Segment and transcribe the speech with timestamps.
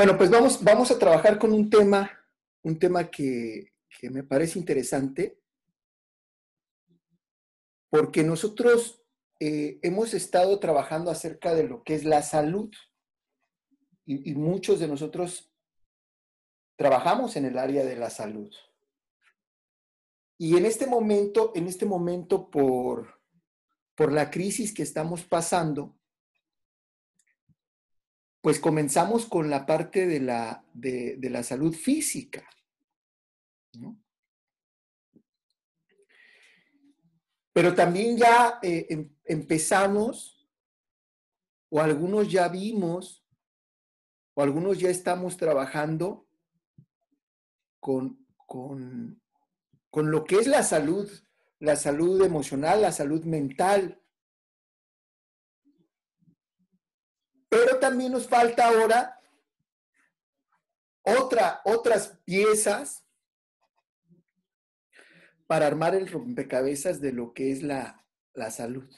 [0.00, 2.10] Bueno, pues vamos, vamos a trabajar con un tema,
[2.62, 3.74] un tema que,
[4.04, 5.38] me parece interesante,
[7.90, 9.04] porque nosotros
[9.40, 12.70] eh, hemos estado trabajando acerca de lo que es la salud
[14.06, 15.52] y, muchos de nosotros
[16.76, 18.50] trabajamos en el área de la salud.
[20.38, 23.20] Y en este momento, en este momento por,
[23.94, 25.99] por la crisis que estamos pasando,
[28.40, 32.48] pues comenzamos con la parte de la, de, la salud física.
[37.52, 40.48] Pero también ya eh, em, empezamos,
[41.68, 43.24] o algunos ya vimos,
[44.34, 46.26] o algunos ya estamos trabajando
[47.78, 49.20] con, con,
[49.90, 51.10] con lo que es la salud,
[51.58, 53.99] la salud emocional, la salud mental,
[57.50, 59.20] Pero también nos falta ahora
[61.02, 63.04] otra, otras piezas
[65.48, 68.06] para armar el rompecabezas de lo que es la,
[68.50, 68.88] salud.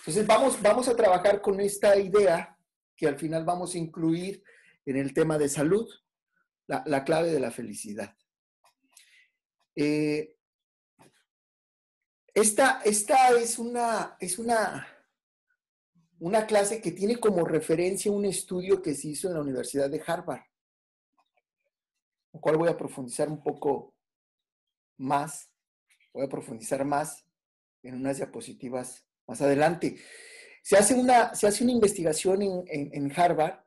[0.00, 2.56] Entonces vamos, vamos a trabajar con esta idea
[2.94, 4.44] que al final vamos a incluir
[4.84, 5.88] en el tema de salud,
[6.66, 8.14] la, clave de la felicidad.
[9.74, 10.36] Eh,
[12.34, 14.86] esta, esta es una, es una
[16.20, 20.02] una clase que tiene como referencia un estudio que se hizo en la Universidad de
[20.06, 20.42] Harvard,
[22.32, 23.94] lo cual voy a profundizar un poco
[24.98, 25.50] más,
[26.12, 27.24] voy a profundizar más
[27.82, 29.96] en unas diapositivas más adelante.
[30.62, 33.64] Se hace una, se hace una investigación en, Harvard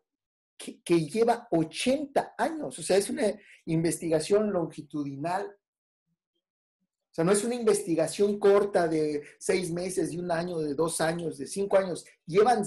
[0.55, 3.33] que, que, lleva 80 años, o sea, es una
[3.65, 5.57] investigación longitudinal
[7.13, 10.99] o sea, no es una investigación corta de seis meses, de un año, de dos
[10.99, 12.03] años, de cinco años.
[12.25, 12.63] Llevan,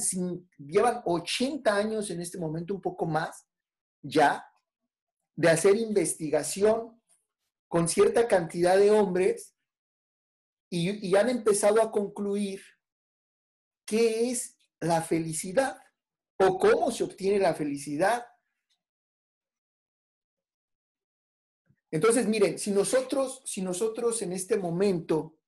[0.56, 3.44] llevan 80 años en este momento, un poco más,
[4.00, 4.46] ya,
[5.34, 7.02] de hacer investigación
[7.66, 9.56] con cierta cantidad de hombres
[10.70, 12.60] y han empezado a concluir
[13.84, 15.76] qué es la felicidad
[16.38, 18.24] o cómo se obtiene la felicidad
[21.91, 25.38] Entonces, miren, si nosotros, si nosotros en este momento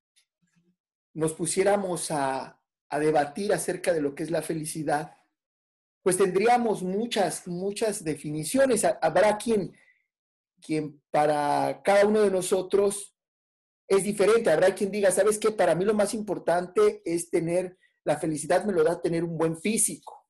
[1.15, 2.54] nos pusiéramos a,
[2.91, 5.15] debatir acerca de lo que es la felicidad,
[6.03, 8.82] pues tendríamos muchas, muchas definiciones.
[9.03, 9.77] Habrá quien,
[10.59, 13.15] quien para cada uno de nosotros
[13.87, 14.50] es diferente.
[14.50, 15.50] Habrá quien diga, ¿sabes qué?
[15.50, 19.59] Para mí lo más importante es tener, la felicidad me lo da tener un buen
[19.59, 20.27] físico,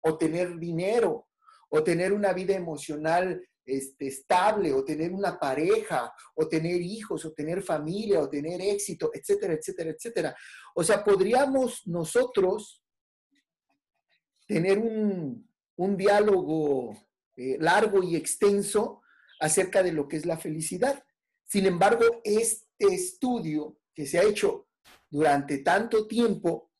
[0.00, 1.28] o tener dinero,
[1.68, 7.32] o tener una vida emocional este, estable o tener una pareja o tener hijos o
[7.32, 10.36] tener familia o tener éxito, etcétera, etcétera, etcétera.
[10.74, 12.82] O sea, podríamos nosotros
[14.46, 15.48] tener un,
[15.96, 16.94] diálogo
[17.36, 19.00] eh, largo y extenso
[19.40, 21.02] acerca de lo que es la felicidad.
[21.46, 24.68] Sin embargo, este estudio que se ha hecho
[25.08, 26.70] durante tanto tiempo,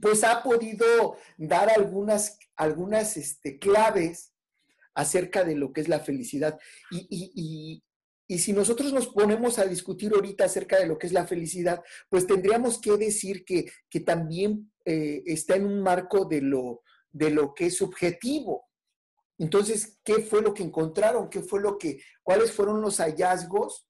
[0.00, 4.34] pues ha podido dar algunas, algunas este, claves
[4.98, 6.58] acerca de lo que es la felicidad.
[6.90, 7.82] Y,
[8.28, 12.26] si nosotros nos ponemos a discutir ahorita acerca de lo que es la felicidad, pues
[12.26, 13.70] tendríamos que decir que,
[14.04, 18.68] también eh, está en un marco de lo, de lo que es subjetivo.
[19.38, 21.30] Entonces, ¿qué fue lo que encontraron?
[21.30, 23.86] ¿Qué fue lo que, cuáles fueron los hallazgos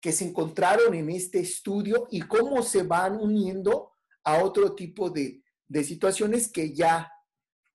[0.00, 3.92] que se encontraron en este estudio y cómo se van uniendo
[4.24, 7.12] a otro tipo de, de situaciones que ya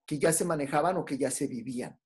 [0.07, 1.99] que ya se manejaban o que ya se vivían.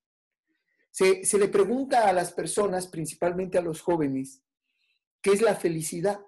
[0.90, 4.44] Se, le pregunta a las personas, principalmente a los jóvenes,
[5.22, 6.20] ¿qué es la felicidad?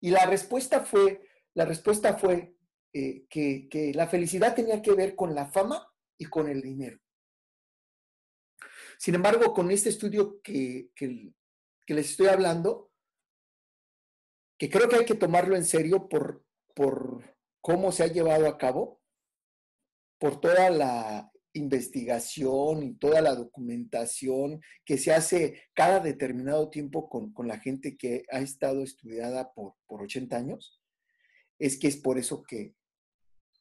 [0.00, 2.56] Y la respuesta fue, la respuesta fue
[2.92, 5.88] eh, que, la felicidad tenía que ver con la fama
[6.18, 6.98] y con el dinero.
[8.98, 11.32] Sin embargo, con este estudio que, que,
[11.86, 12.92] les estoy hablando,
[14.58, 16.44] que creo que hay que tomarlo en serio por,
[16.74, 18.99] por cómo se ha llevado a cabo,
[20.20, 27.32] por toda la investigación y toda la documentación que se hace cada determinado tiempo con,
[27.48, 30.80] la gente que ha estado estudiada por, por 80 años,
[31.58, 32.76] es que es por eso que,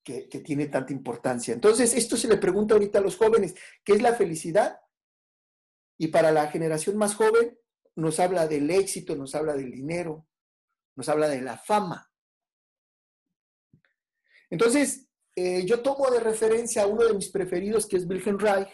[0.04, 1.54] que, tiene tanta importancia.
[1.54, 4.80] Entonces, esto se le pregunta ahorita a los jóvenes, ¿qué es la felicidad?
[5.98, 7.58] Y para la generación más joven,
[7.96, 10.28] nos habla del éxito, nos habla del dinero,
[10.96, 12.12] nos habla de la fama.
[14.50, 15.09] Entonces,
[15.40, 18.70] eh, yo tomo de referencia a uno de mis preferidos, que es Wilhelm Reich.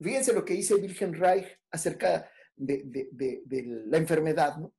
[0.00, 3.08] Fíjense lo que dice Wilhelm Reich acerca de,
[3.86, 4.72] la enfermedad, ¿no?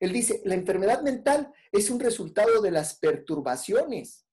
[0.00, 4.24] Él dice, la enfermedad mental es un resultado de las perturbaciones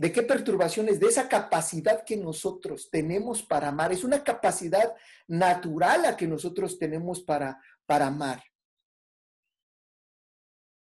[0.00, 0.98] ¿De qué perturbaciones?
[0.98, 3.92] De esa capacidad que nosotros tenemos para amar.
[3.92, 4.94] Es una capacidad
[5.28, 8.42] natural a que nosotros tenemos para, para amar.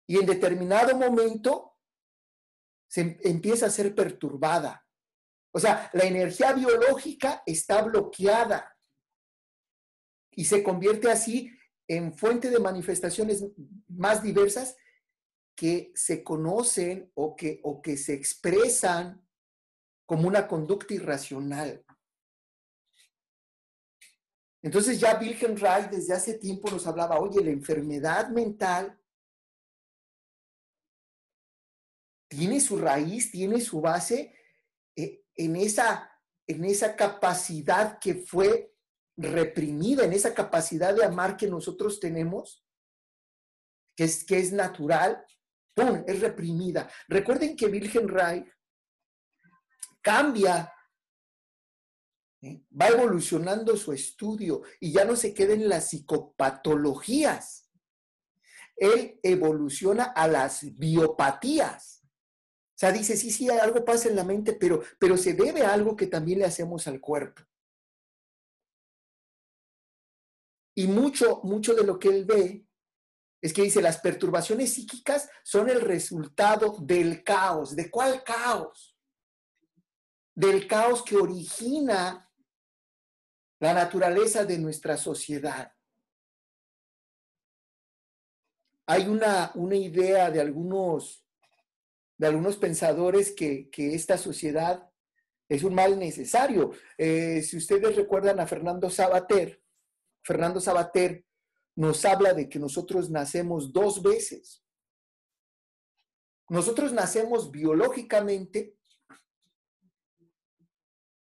[0.06, 1.69] Y en determinado momento
[2.90, 4.84] se empieza a ser perturbada.
[5.52, 8.76] O sea, la energía biológica está bloqueada
[10.32, 11.56] y se convierte así
[11.86, 13.44] en fuente de manifestaciones
[13.88, 14.76] más diversas
[15.56, 19.24] que se conocen o que, o que se expresan
[20.04, 21.84] como una conducta irracional.
[24.62, 28.99] Entonces ya Wilhelm Reich desde hace tiempo nos hablaba, oye, la enfermedad mental
[32.30, 34.32] tiene su raíz, tiene su base
[34.94, 36.10] eh, en esa,
[36.46, 38.72] en esa capacidad que fue
[39.16, 42.64] reprimida, en esa capacidad de amar que nosotros tenemos,
[43.96, 45.22] que es, que es natural,
[46.06, 46.88] es reprimida.
[47.08, 48.46] Recuerden que Wilhelm Reich
[50.00, 50.72] cambia,
[52.42, 52.62] ¿eh?
[52.80, 57.70] va evolucionando su estudio y ya no se queda en las psicopatologías.
[58.76, 61.99] Él evoluciona a las biopatías.
[62.80, 65.94] Sea, dice, sí, sí, algo pasa en la mente, pero, pero se debe a algo
[65.94, 67.42] que también le hacemos al cuerpo.
[70.74, 72.66] Y mucho, mucho de lo que él ve
[73.42, 77.76] es que dice, las perturbaciones psíquicas son el resultado del caos.
[77.76, 78.96] ¿De cuál caos?
[80.34, 82.32] Del caos que origina
[83.58, 85.70] la naturaleza de nuestra sociedad.
[88.86, 91.26] Hay una, una idea de algunos,
[92.20, 94.86] de algunos pensadores que, esta sociedad
[95.48, 96.72] es un mal necesario.
[96.98, 99.62] Eh, si ustedes recuerdan a Fernando Sabater,
[100.22, 101.24] Fernando Sabater
[101.76, 104.62] nos habla de que nosotros nacemos dos veces.
[106.50, 108.76] Nosotros nacemos biológicamente,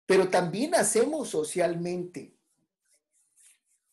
[0.06, 2.38] pero también nacemos socialmente.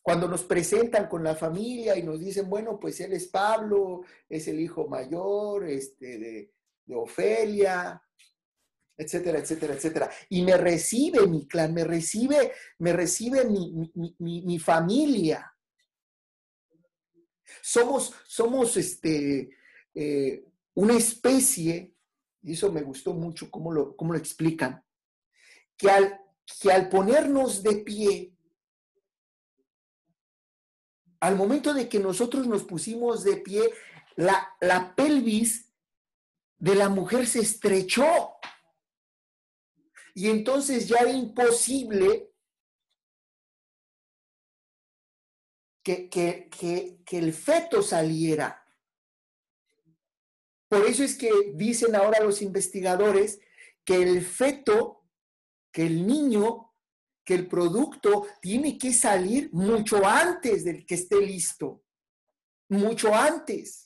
[0.00, 4.46] Cuando nos presentan con la familia y nos dicen, bueno, pues él es Pablo, es
[4.46, 6.54] el hijo mayor este, de,
[6.88, 8.02] Ofelia,
[8.96, 10.10] etcétera, etcétera, etcétera.
[10.28, 15.50] Y me recibe mi clan, me recibe, me recibe mi, mi familia.
[17.62, 19.50] Somos, somos este,
[19.94, 20.44] eh,
[20.74, 21.94] una especie,
[22.42, 24.84] y eso me gustó mucho cómo lo, lo explican,
[25.76, 26.20] que al,
[26.60, 28.36] que al ponernos de pie,
[31.20, 33.62] al momento de que nosotros nos pusimos de pie,
[34.16, 35.63] la, la pelvis
[36.58, 38.34] de la mujer se estrechó.
[40.14, 42.34] Y entonces ya era imposible
[45.84, 48.64] que, el feto saliera.
[50.68, 53.40] Por eso es que dicen ahora los investigadores
[53.84, 55.04] que el feto,
[55.70, 56.72] que el niño,
[57.24, 61.84] que el producto tiene que salir mucho antes del que esté listo,
[62.68, 63.83] mucho antes.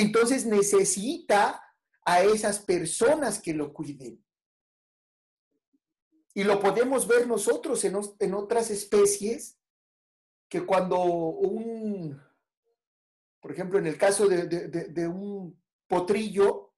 [0.00, 1.62] Entonces necesita
[2.06, 4.24] a esas personas que lo cuiden.
[6.32, 9.58] Y lo podemos ver nosotros en, otras especies
[10.48, 12.18] que cuando un,
[13.40, 16.72] por ejemplo, en el caso de, un potrillo,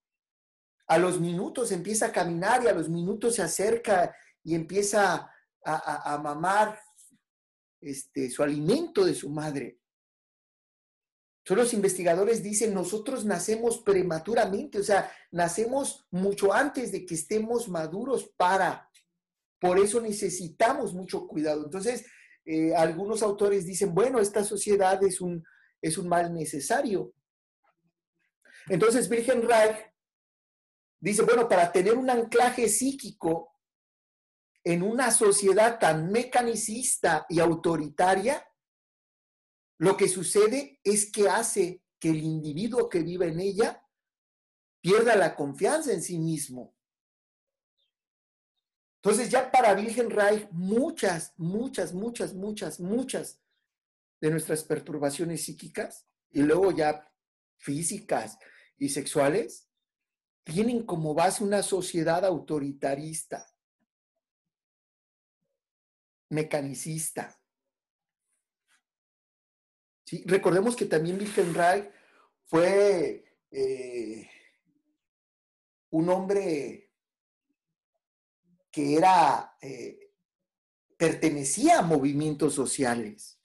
[0.88, 5.31] a los minutos empieza a caminar y a los minutos se acerca y empieza
[5.64, 6.76] a, mamar
[7.81, 9.82] este, su alimento de su madre.
[11.44, 17.68] Son los investigadores dicen, nosotros nacemos prematuramente, o sea, nacemos mucho antes de que estemos
[17.68, 18.88] maduros para.
[19.58, 21.64] Por eso necesitamos mucho cuidado.
[21.64, 22.04] Entonces,
[22.44, 25.44] eh, algunos autores dicen, bueno, esta sociedad es un,
[25.80, 27.12] es un mal necesario.
[28.68, 29.76] Entonces, Virgen Reich
[31.00, 33.52] dice, bueno, para tener un anclaje psíquico
[34.64, 38.46] en una sociedad tan mecanicista y autoritaria,
[39.83, 43.85] lo que sucede es que hace que el individuo que vive en ella
[44.81, 46.77] pierda la confianza en sí mismo.
[48.99, 53.43] Entonces ya para Virgen Reich, muchas, muchas, muchas, muchas, muchas
[54.21, 57.12] de nuestras perturbaciones psíquicas y luego ya
[57.57, 58.39] físicas
[58.79, 59.69] y sexuales
[60.45, 63.53] tienen como base una sociedad autoritarista,
[66.29, 67.41] mecanicista.
[70.26, 71.19] Recordemos que también
[71.54, 71.90] Reich
[72.45, 74.28] fue eh,
[75.90, 76.90] un hombre
[78.71, 80.11] que era, eh,
[80.97, 83.38] pertenecía a movimientos sociales.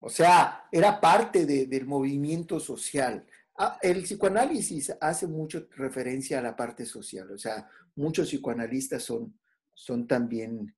[0.00, 3.26] O sea, era parte del movimiento social.
[3.56, 9.38] Ah, el psicoanálisis hace mucho referencia a la parte social, o sea, muchos psicoanalistas son,
[9.72, 10.74] son también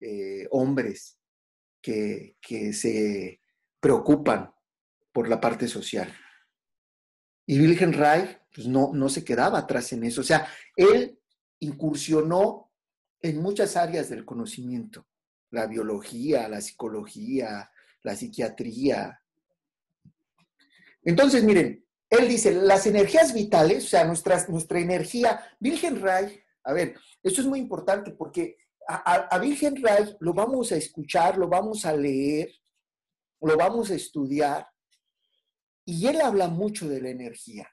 [0.00, 1.19] eh, hombres
[1.80, 3.40] que, que se
[3.80, 4.52] preocupan
[5.12, 6.12] por la parte social.
[7.46, 10.20] Y Wilhelm Reich pues no, no se quedaba atrás en eso.
[10.20, 10.46] O sea,
[10.76, 11.18] él
[11.60, 12.70] incursionó
[13.20, 15.06] en muchas áreas del conocimiento,
[15.50, 17.70] la biología, la psicología,
[18.02, 19.22] la psiquiatría.
[21.04, 26.72] Entonces, miren, él dice, las energías vitales, o sea, nuestra, nuestra energía, Wilhelm Reich, a
[26.72, 28.56] ver, esto es muy importante porque
[28.96, 32.50] a, a, Wilhelm Reich lo vamos a escuchar, lo vamos a leer,
[33.40, 34.66] lo vamos a estudiar,
[35.84, 37.68] y él habla mucho de la energía.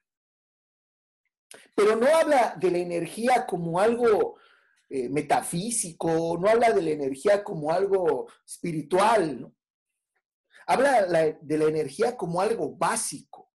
[1.75, 4.37] Pero no habla de la energía como algo
[4.89, 9.53] eh, metafísico, no habla de la energía como algo espiritual,
[10.65, 13.46] habla de la energía como algo básico.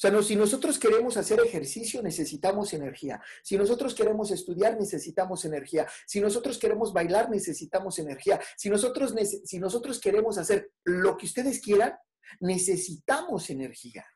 [0.00, 3.20] O sea, no, si nosotros queremos hacer ejercicio, necesitamos energía.
[3.42, 5.86] Si nosotros queremos estudiar, necesitamos energía.
[6.06, 8.40] Si nosotros queremos bailar, necesitamos energía.
[8.56, 9.14] Si nosotros,
[9.44, 11.98] si nosotros queremos hacer lo que ustedes quieran,
[12.38, 14.06] necesitamos energía.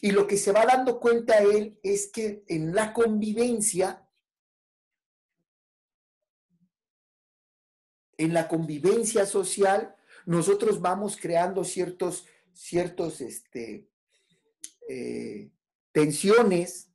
[0.00, 4.08] Y lo que se va dando cuenta él es que en la convivencia,
[8.16, 13.88] en la convivencia social, nosotros vamos creando ciertos, ciertos, este,
[14.88, 15.50] eh,
[15.92, 16.90] tensiones,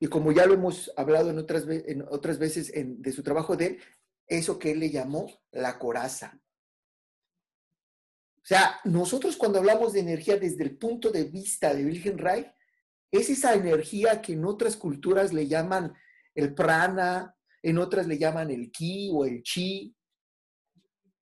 [0.00, 3.66] y como ya lo hemos hablado en otras, en otras veces de su trabajo de
[3.66, 3.78] él,
[4.26, 6.40] eso que él le llamó la coraza.
[8.36, 12.50] O sea, nosotros cuando hablamos de energía desde el punto de vista de Wilhelm Reich,
[13.10, 15.94] es esa energía que en otras culturas le llaman
[16.34, 19.94] el prana, en otras le llaman el ki o el chi.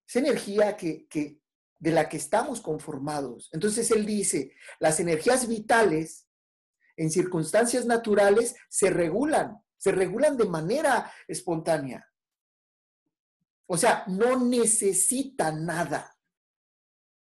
[0.07, 1.39] Esa energía que, que,
[1.79, 3.49] de la que estamos conformados.
[3.53, 6.27] Entonces él dice, las energías vitales
[6.95, 12.07] en circunstancias naturales se regulan, se regulan de manera espontánea.
[13.67, 16.17] O sea, no necesitan nada.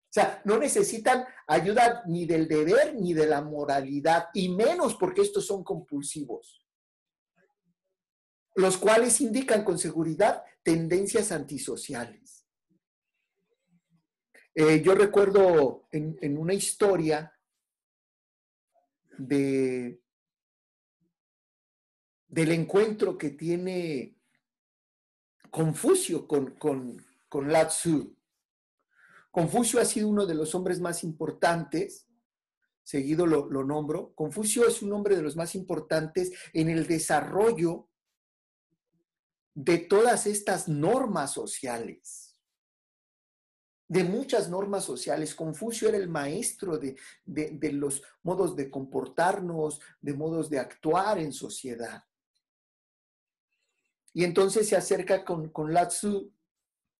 [0.09, 5.21] O sea, no necesitan ayuda ni del deber ni de la moralidad, y menos porque
[5.21, 6.65] estos son compulsivos,
[8.55, 12.34] los cuales indican con seguridad tendencias antisociales.
[14.55, 17.37] Eh, yo recuerdo en, una historia
[19.17, 20.01] de,
[22.27, 24.15] del encuentro que tiene
[25.51, 27.69] Confucio con, con, con Lao
[29.35, 32.07] Confucio ha sido uno de los hombres más importantes,
[32.83, 34.13] seguido lo, nombro.
[34.15, 37.89] Confucio es un hombre de los más importantes en el desarrollo
[39.53, 42.24] de todas estas normas sociales,
[43.87, 45.35] de muchas normas sociales.
[45.35, 46.95] Confucio era el maestro de,
[47.73, 52.03] los modos de comportarnos, de modos de actuar en sociedad.
[54.13, 56.33] Y entonces se acerca con, con Latsu,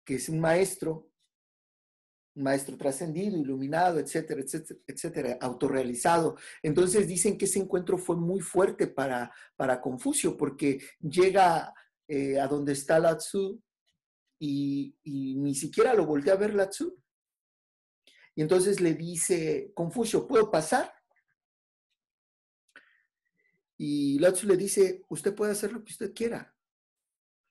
[0.03, 1.09] que es un maestro,
[2.35, 6.35] un maestro trascendido, iluminado, etcétera, etcétera, etcétera, autorrealizado.
[6.61, 11.73] Entonces dicen que ese encuentro fue muy fuerte para, para Confucio, porque llega
[12.07, 13.61] eh, a donde está Lao Tzu
[14.45, 16.97] y, ni siquiera lo voltea a ver Lao Tzu.
[18.35, 20.93] Y entonces le dice, Confucio, ¿puedo pasar?
[23.77, 26.53] Y Lao Tzu le dice, usted puede hacer lo que usted quiera.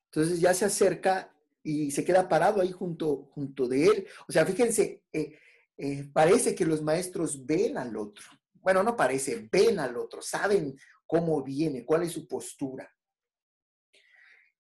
[0.06, 4.06] Entonces ya se acerca y se queda parado ahí junto, junto de él.
[4.28, 5.38] O sea, fíjense, eh,
[5.76, 8.24] eh, parece que los maestros ven al otro.
[8.52, 12.93] Bueno, no parece, ven al otro, saben cómo viene, cuál es su postura.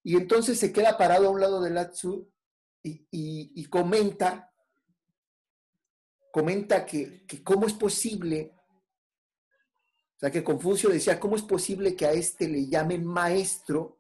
[0.04, 2.30] Y entonces se queda parado a un lado de Latsu
[2.82, 4.52] y, y, comenta,
[6.30, 8.52] comenta que, que cómo es posible,
[10.16, 13.98] o sea, que Confucio decía, ¿cómo es posible que a este le llamen maestro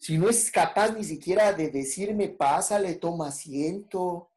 [0.00, 4.30] si no es capaz ni siquiera de decirme, pásale, toma asiento.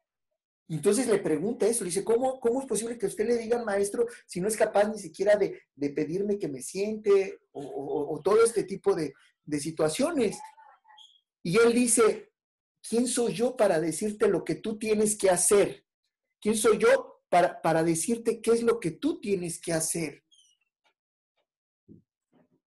[0.68, 4.06] Entonces le pregunta eso, le dice, ¿cómo, ¿cómo es posible que usted le diga maestro
[4.26, 8.94] si no es capaz ni siquiera de, pedirme que me siente o, todo este tipo
[8.94, 9.14] de,
[9.58, 10.36] situaciones?
[11.44, 12.32] Y él dice,
[12.82, 15.86] ¿quién soy yo para decirte lo que tú tienes que hacer?
[16.40, 20.24] ¿Quién soy yo para, para decirte qué es lo que tú tienes que hacer?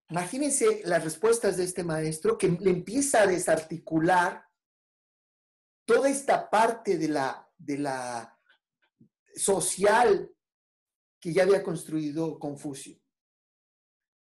[0.10, 4.46] Imagínense las respuestas de este maestro que le empieza a desarticular
[5.86, 8.40] toda esta parte de la, de la
[9.36, 10.32] social
[11.20, 13.00] que ya había construido Confucio.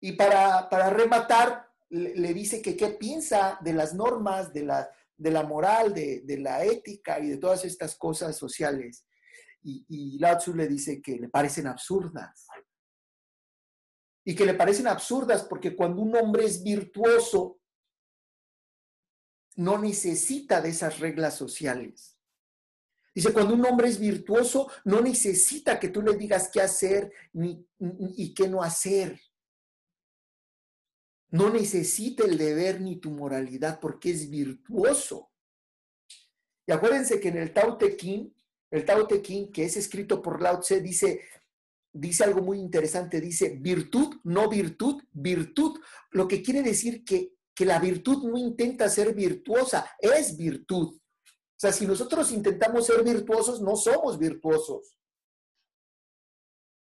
[0.00, 5.30] Y para, para rematar, le, dice que qué piensa de las normas, de la, de
[5.30, 9.06] la moral, de, de la ética y de todas estas cosas sociales.
[9.62, 12.46] y, y Lao Tzu le dice que le parecen absurdas.
[14.24, 17.58] Y que le parecen absurdas porque cuando un hombre es virtuoso,
[19.56, 22.18] no necesita de esas reglas sociales.
[23.14, 27.66] Dice, cuando un hombre es virtuoso, no necesita que tú le digas qué hacer ni,
[27.80, 29.20] y qué no hacer.
[31.30, 35.30] No necesita el deber ni tu moralidad porque es virtuoso.
[36.66, 38.34] Y acuérdense que en el Tao Te Ching,
[38.70, 41.22] el Tao Te Ching, que es escrito por Lao Tse, dice,
[41.92, 45.78] dice algo muy interesante, dice virtud, no virtud, virtud,
[46.10, 50.98] lo que quiere decir que, que la virtud no intenta ser virtuosa, es virtud.
[50.98, 54.94] O sea, si nosotros intentamos ser virtuosos, no somos virtuosos.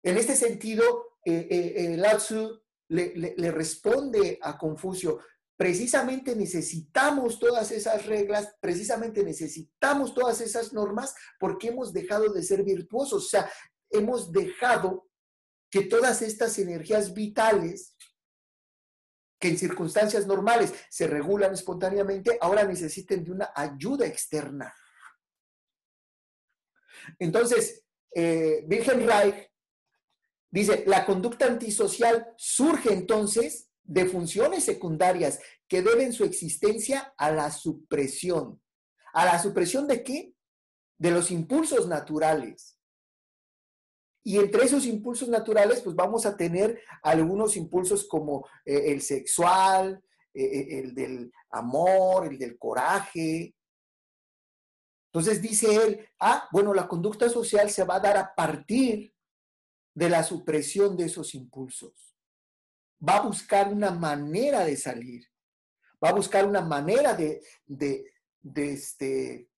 [0.04, 0.84] En este sentido,
[1.24, 5.20] eh, eh, eh Lao Tzu le, responde a Confucio,
[5.58, 12.64] precisamente necesitamos todas esas reglas, precisamente necesitamos todas esas normas porque hemos dejado de ser
[12.64, 13.52] virtuosos, o sea,
[13.90, 15.08] hemos dejado
[15.70, 17.96] que todas estas energías vitales
[19.40, 24.74] que en circunstancias normales se regulan espontáneamente, ahora necesiten de una ayuda externa.
[27.20, 29.52] Entonces, eh, Wilhelm Reich
[30.56, 37.52] Dice, la conducta antisocial surge entonces de funciones secundarias que deben su existencia a la
[37.52, 38.62] supresión.
[39.12, 40.34] ¿A la supresión de qué?
[40.98, 42.80] De los impulsos naturales.
[44.24, 50.02] Y entre esos impulsos naturales, pues vamos a tener algunos impulsos como eh, el sexual,
[50.34, 53.54] eh, eh, el del amor, el del coraje.
[55.12, 59.15] Entonces dice él, ah, bueno, la conducta social se va a dar a partir
[59.96, 62.16] de la supresión de esos impulsos.
[63.08, 65.26] Va a buscar una manera de salir.
[66.04, 68.04] Va a buscar una manera de, de,
[68.74, 69.50] este,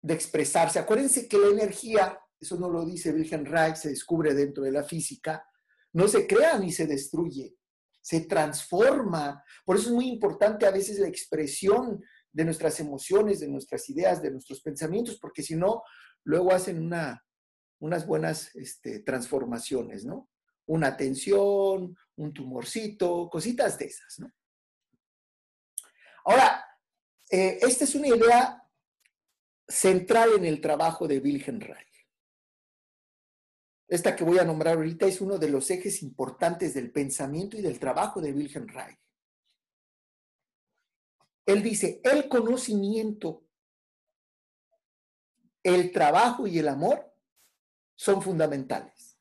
[0.00, 0.78] de expresarse.
[0.78, 4.84] Acuérdense que la energía, eso no lo dice Wilhelm Reich, se descubre dentro de la
[4.84, 5.44] física,
[5.92, 7.56] no se crea ni se destruye,
[8.00, 9.42] se transforma.
[9.64, 12.00] Por eso es muy importante a veces la expresión
[12.32, 15.82] de nuestras emociones, de nuestras ideas, de nuestros pensamientos, porque si no,
[16.22, 17.23] luego hacen una,
[17.84, 20.30] unas buenas este, transformaciones, ¿no?
[20.64, 24.32] Una tensión, un tumorcito, cositas de esas, ¿no?
[26.24, 26.64] Ahora,
[27.30, 28.66] eh, esta es una idea
[29.68, 32.08] central en el trabajo de Wilhelm Reich.
[33.86, 37.60] Esta que voy a nombrar ahorita es uno de los ejes importantes del pensamiento y
[37.60, 38.98] del trabajo de Wilhelm Reich.
[41.44, 43.46] Él dice, el conocimiento,
[45.62, 47.13] el trabajo y el amor
[47.94, 49.18] son fundamentales.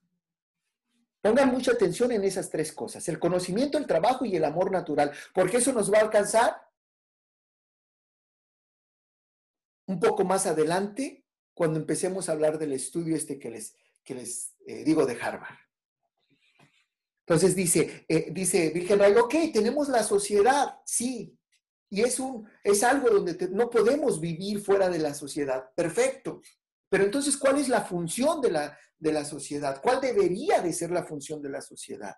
[1.21, 5.11] Pongan mucha atención en esas tres cosas, el conocimiento, el trabajo y el amor natural,
[5.33, 6.61] porque eso nos va a alcanzar
[9.85, 14.53] un poco más adelante cuando empecemos a hablar del estudio este que les, que les
[14.65, 15.57] eh, digo de Harvard.
[17.25, 21.37] Entonces dice, eh, dice Virgen Ray, ok, tenemos la sociedad, sí,
[21.89, 26.41] y es, un, es algo donde no podemos vivir fuera de la sociedad, perfecto.
[26.93, 29.81] Pero entonces, ¿cuál es la función de la, de la sociedad?
[29.81, 32.13] ¿Cuál debería de ser la función de la sociedad?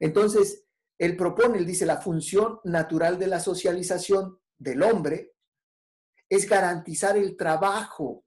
[0.00, 0.64] Entonces,
[0.96, 5.34] él propone, él dice, la función natural de la socialización del hombre
[6.26, 8.24] es garantizar el trabajo.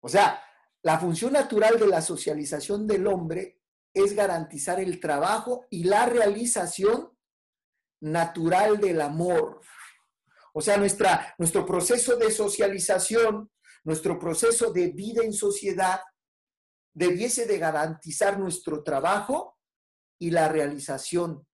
[0.00, 0.42] O sea,
[0.82, 3.62] la función natural de la socialización del hombre
[3.94, 7.16] es garantizar el trabajo y la realización
[8.00, 9.60] natural del amor.
[10.56, 13.50] O sea, nuestra, nuestro proceso de socialización,
[13.82, 16.00] nuestro proceso de vida en sociedad,
[16.92, 19.58] debiese de garantizar nuestro trabajo
[20.16, 21.44] y la realización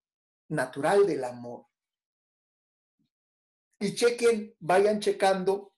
[0.48, 1.64] natural del amor.
[3.78, 5.72] Y chequen, vayan checando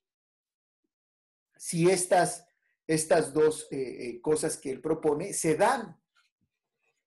[1.57, 2.45] si estas,
[2.89, 3.77] estas dos eh,
[4.09, 5.97] eh, cosas que él propone se dan.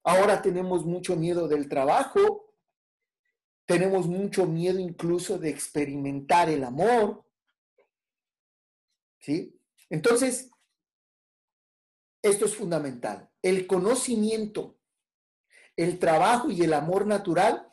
[0.01, 2.44] Ahora tenemos mucho miedo del trabajo,
[3.65, 7.25] tenemos mucho miedo incluso de experimentar el amor.
[9.19, 9.59] ¿Sí?
[9.89, 10.51] Entonces,
[12.21, 13.29] esto es fundamental.
[13.41, 14.79] El conocimiento,
[15.75, 17.71] el trabajo y el amor natural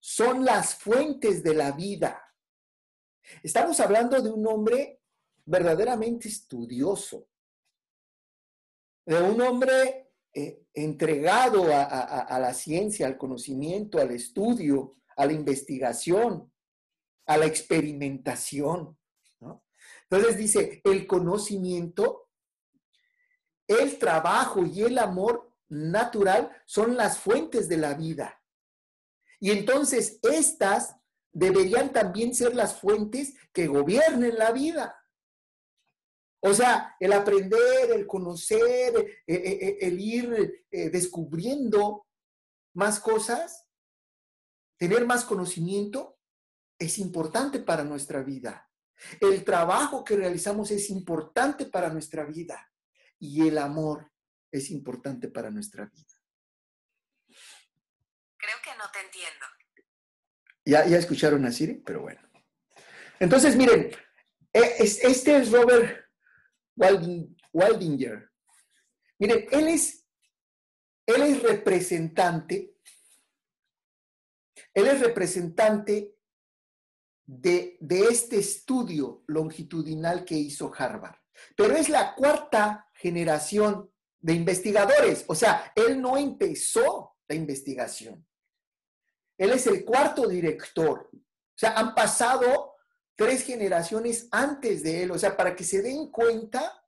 [0.00, 2.22] son las fuentes de la vida.
[3.42, 5.02] Estamos hablando de un hombre
[5.44, 7.28] verdaderamente estudioso,
[9.04, 16.50] de un hombre eh, entregado a, la ciencia, al conocimiento, al estudio, a la investigación,
[17.26, 18.96] a la experimentación.
[20.10, 22.30] Entonces dice, el conocimiento,
[23.66, 28.42] el trabajo y el amor natural son las fuentes de la vida.
[29.40, 30.96] Y entonces estas
[31.32, 34.96] deberían también ser las fuentes que gobiernen la vida.
[36.40, 42.06] O sea, el aprender, el conocer, eh, eh, eh, el, ir descubriendo
[42.74, 43.67] más cosas,
[44.78, 46.18] tener más conocimiento,
[46.78, 48.70] es importante para nuestra vida.
[49.20, 52.72] El trabajo que realizamos es importante para nuestra vida.
[53.18, 54.10] Y el amor
[54.50, 56.14] es importante para nuestra vida.
[58.36, 59.46] Creo que no te entiendo.
[60.64, 62.20] Ya, ya escucharon a Siri, pero bueno.
[63.18, 63.90] Entonces, miren,
[64.52, 66.06] este es Robert
[67.52, 68.30] Waldinger.
[69.18, 70.06] Miren, él es,
[71.06, 72.76] él es representante,
[74.78, 76.14] él es representante
[77.26, 81.16] de, este estudio longitudinal que hizo Harvard,
[81.56, 88.26] pero es la cuarta generación de investigadores, o sea, él no empezó la investigación.
[89.36, 91.10] Él es el cuarto director.
[91.12, 92.74] O sea, han pasado
[93.14, 96.84] tres generaciones antes de él, o sea, para que se den cuenta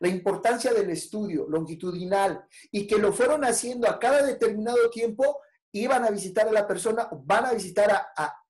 [0.00, 5.40] la importancia del estudio longitudinal y que lo fueron haciendo a cada determinado tiempo,
[5.74, 8.40] iban a visitar a la persona, van a visitar a,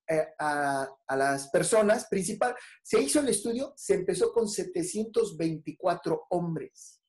[1.16, 2.54] las personas principal.
[2.82, 7.00] Se hizo el estudio, se empezó con 724 hombres.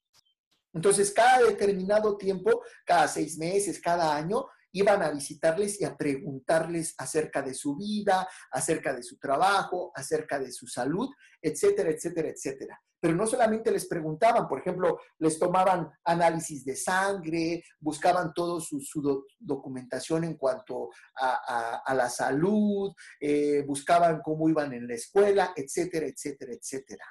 [0.73, 6.95] Entonces, cada determinado tiempo, cada seis meses, cada año, iban a visitarles y a preguntarles
[6.97, 11.09] acerca de su vida, acerca de su trabajo, acerca de su salud,
[11.41, 12.81] etcétera, etcétera, etcétera.
[12.99, 19.23] Pero no solamente les preguntaban, por ejemplo, les tomaban análisis de sangre, buscaban toda su,
[19.39, 26.53] documentación en cuanto a, la salud, eh, buscaban cómo iban en la escuela, etcétera, etcétera,
[26.53, 27.05] etcétera.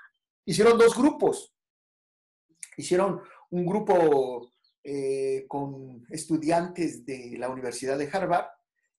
[0.44, 1.55] Hicieron dos grupos.
[2.77, 4.50] Hicieron un grupo
[4.87, 8.49] eh, con estudiantes de la Universidad de Harvard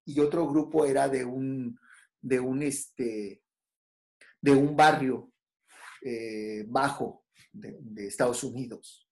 [0.03, 1.79] y otro grupo era de un,
[2.19, 3.43] de un, este,
[4.41, 5.31] de un barrio
[6.01, 9.07] eh, bajo de, Estados Unidos.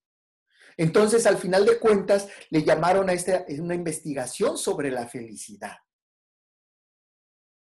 [0.75, 5.77] Entonces, al final de cuentas, le llamaron a esta una investigación sobre la felicidad.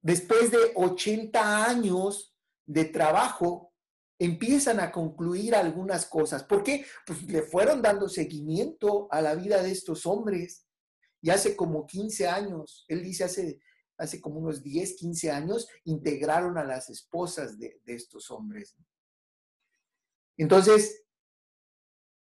[0.01, 3.68] Después de 80 años de trabajo,
[4.19, 6.43] empiezan a concluir algunas cosas.
[6.43, 6.85] ¿Por qué?
[7.07, 10.67] Pues le fueron dando seguimiento a la vida de estos hombres.
[11.21, 13.61] Y hace como 15 años, él dice hace,
[13.97, 18.75] hace como unos 10, 15 años, integraron a las esposas de, estos hombres.
[20.37, 21.05] Entonces,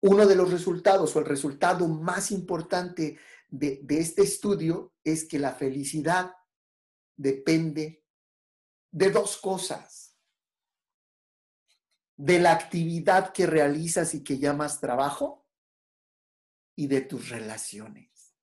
[0.01, 5.39] uno de los resultados o el resultado más importante de, de este estudio es que
[5.39, 6.31] la felicidad
[7.17, 8.03] depende
[8.91, 10.04] de dos cosas
[12.17, 15.45] de la actividad que realizas y que llamas trabajo
[16.75, 18.35] y de tus relaciones.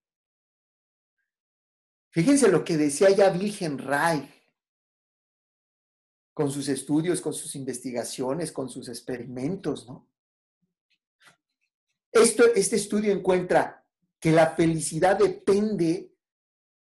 [2.10, 4.30] Fíjense lo que decía ya Wilhelm Reich
[6.34, 10.08] con sus estudios, con sus investigaciones, con sus experimentos, ¿no?
[12.10, 13.86] Esto, este estudio encuentra
[14.20, 16.14] que la felicidad depende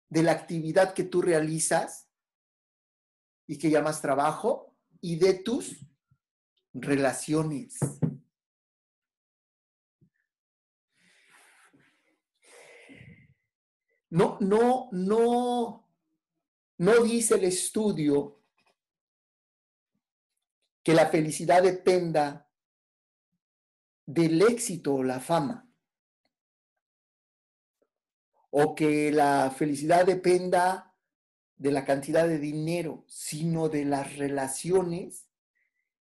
[0.09, 2.09] de la actividad que tú realizas
[3.47, 5.77] y que llamas trabajo y de tus
[6.75, 7.79] relaciones.
[14.09, 15.89] No, no, no,
[16.77, 18.41] no dice el estudio
[20.83, 22.49] que la felicidad dependa
[24.05, 25.67] del éxito o la fama.
[28.51, 30.93] O que la felicidad dependa
[31.57, 35.24] de la cantidad de dinero, sino de las relaciones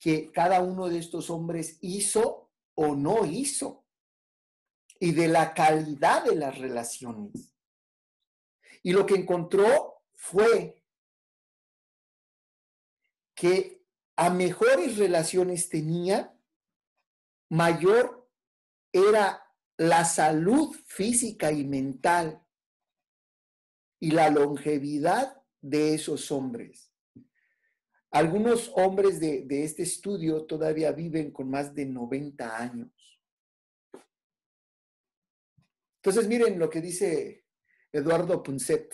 [0.01, 3.85] que cada uno de estos hombres hizo o no hizo
[4.99, 7.53] y de la calidad de las relaciones.
[8.81, 10.83] Y lo que encontró fue
[13.35, 13.85] que
[14.15, 16.35] a mejores relaciones tenía,
[17.49, 18.27] mayor
[18.91, 22.43] era la salud física y mental
[23.99, 26.90] y la longevidad de esos hombres.
[28.11, 33.21] Algunos hombres de, este estudio todavía viven con más de 90 años.
[36.03, 37.45] Entonces, miren lo que dice
[37.89, 38.93] Eduardo Punset,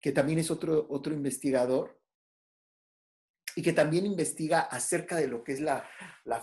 [0.00, 2.00] que también es otro, otro investigador
[3.54, 5.88] y que también investiga acerca de lo que es la,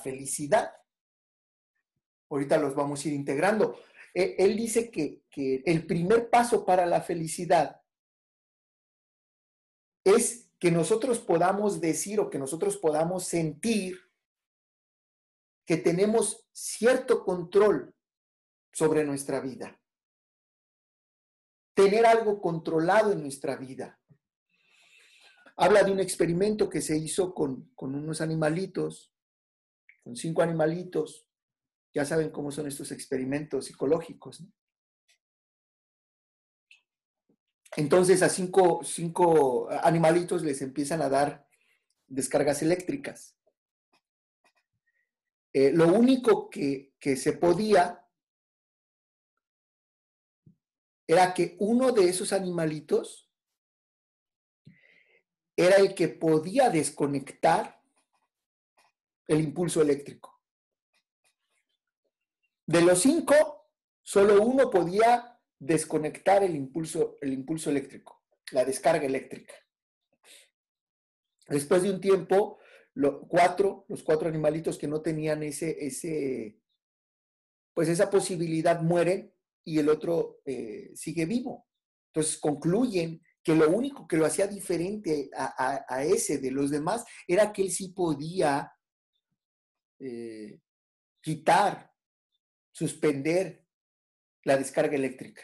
[0.01, 0.71] felicidad.
[2.30, 3.77] Ahorita los vamos a ir integrando.
[4.13, 7.82] E, él dice que, que el primer paso para la felicidad
[10.06, 14.00] es que nosotros podamos decir o que nosotros podamos sentir
[15.65, 17.93] que tenemos cierto control
[18.72, 19.80] sobre nuestra vida.
[21.74, 24.00] Tener algo controlado en nuestra vida.
[25.58, 29.13] Habla de un experimento que se hizo con, unos animalitos,
[30.04, 31.28] con cinco animalitos.
[31.93, 34.43] Ya saben cómo son estos experimentos psicológicos.
[37.77, 41.47] Entonces a cinco, cinco animalitos les empiezan a dar
[42.07, 43.37] descargas eléctricas.
[45.53, 48.03] Eh, lo único que, que se podía
[51.05, 53.29] era que uno de esos animalitos
[55.55, 57.79] era el que podía desconectar
[59.27, 60.41] el impulso eléctrico.
[62.65, 63.69] De los cinco,
[64.01, 69.54] solo uno podía desconectar el impulso, el impulso eléctrico, la descarga eléctrica.
[71.48, 72.60] Después de un tiempo,
[73.28, 76.60] cuatro, los cuatro animalitos que no tenían ese, ese,
[77.74, 81.67] pues esa posibilidad mueren y el otro eh, sigue vivo.
[82.08, 87.54] Entonces concluyen que lo único que lo hacía diferente a, ese de los demás era
[87.54, 88.72] que él sí podía
[90.00, 90.60] eh,
[91.22, 91.91] quitar,
[92.72, 93.66] suspender
[94.47, 95.43] la descarga eléctrica.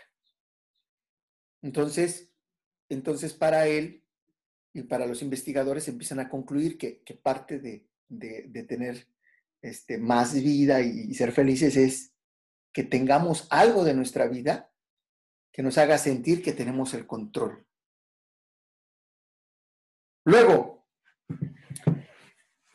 [1.61, 2.31] Entonces,
[2.87, 4.05] entonces para él
[4.73, 7.85] y para los investigadores empiezan a concluir que, parte de,
[8.65, 9.07] tener
[9.61, 12.13] este, más vida y ser felices es
[12.71, 14.71] que tengamos algo de nuestra vida
[15.51, 17.67] que nos haga sentir que tenemos el control.
[20.25, 20.87] Luego,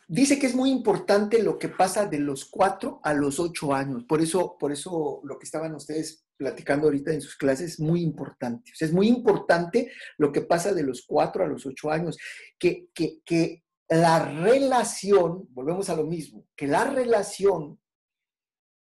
[0.09, 4.05] dice que es muy importante lo que pasa de los cuatro a los ocho años.
[4.05, 8.01] Por eso, por eso lo que estaban ustedes platicando ahorita en sus clases es muy
[8.01, 8.73] importante.
[8.81, 12.17] es muy importante lo que pasa de los cuatro a los ocho años.
[12.59, 17.79] Que, que, que la relación, volvemos a lo mismo, que la relación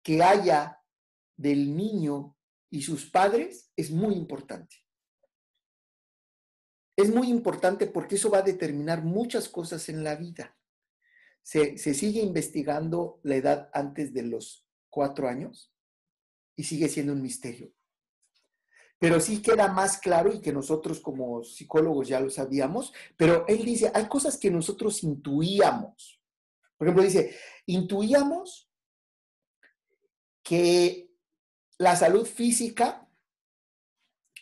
[0.02, 0.80] que haya
[1.36, 2.36] del niño
[2.68, 4.76] y sus padres es muy importante.
[6.96, 10.56] Es muy importante porque eso va a determinar muchas cosas en la vida.
[11.42, 15.72] Se, sigue investigando la edad antes de los cuatro años
[16.56, 17.72] y sigue siendo un misterio.
[18.98, 23.64] Pero sí queda más claro y que nosotros como psicólogos ya lo sabíamos, pero él
[23.64, 26.20] dice, hay cosas que nosotros intuíamos.
[26.76, 28.70] Por ejemplo, dice, intuíamos
[30.42, 31.10] que
[31.78, 33.08] la salud física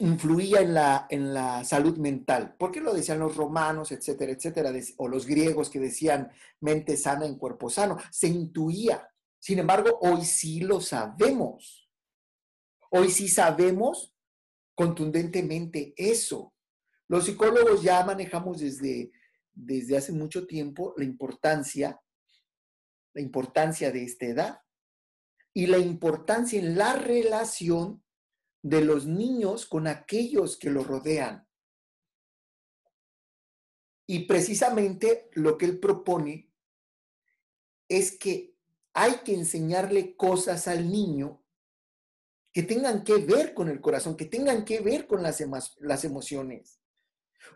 [0.01, 2.57] influía en la, en la salud mental.
[2.57, 4.73] ¿Por qué lo decían los romanos, etcétera, etcétera?
[4.97, 7.99] O los griegos que decían mente sana en cuerpo sano.
[8.11, 9.09] Se intuía.
[9.39, 11.91] Sin embargo, hoy sí lo sabemos.
[12.91, 14.15] Hoy sí sabemos
[14.75, 16.55] contundentemente eso.
[17.07, 19.13] Los psicólogos ya manejamos desde,
[19.53, 22.01] desde hace mucho tiempo la importancia,
[23.13, 24.61] la importancia de esta edad
[25.53, 28.03] y la importancia en la relación
[28.63, 31.47] de los niños con aquellos que los rodean.
[34.07, 36.53] Y precisamente lo que él propone
[37.89, 38.57] es que
[38.93, 41.43] hay que enseñarle cosas al niño
[42.53, 45.41] que tengan que ver con el corazón, que tengan que ver con las,
[45.79, 46.81] las emociones.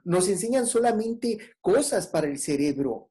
[0.05, 3.11] Nos enseñan solamente cosas para el cerebro,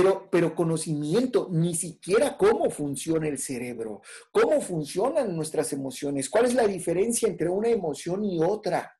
[0.00, 6.54] pero, pero conocimiento, ni siquiera cómo funciona el cerebro, cómo funcionan nuestras emociones, cuál es
[6.54, 8.98] la diferencia entre una emoción y otra.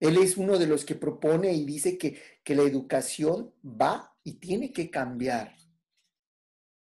[0.00, 4.34] Él es uno de los que propone y dice que, que la educación va y
[4.34, 5.54] tiene que cambiar.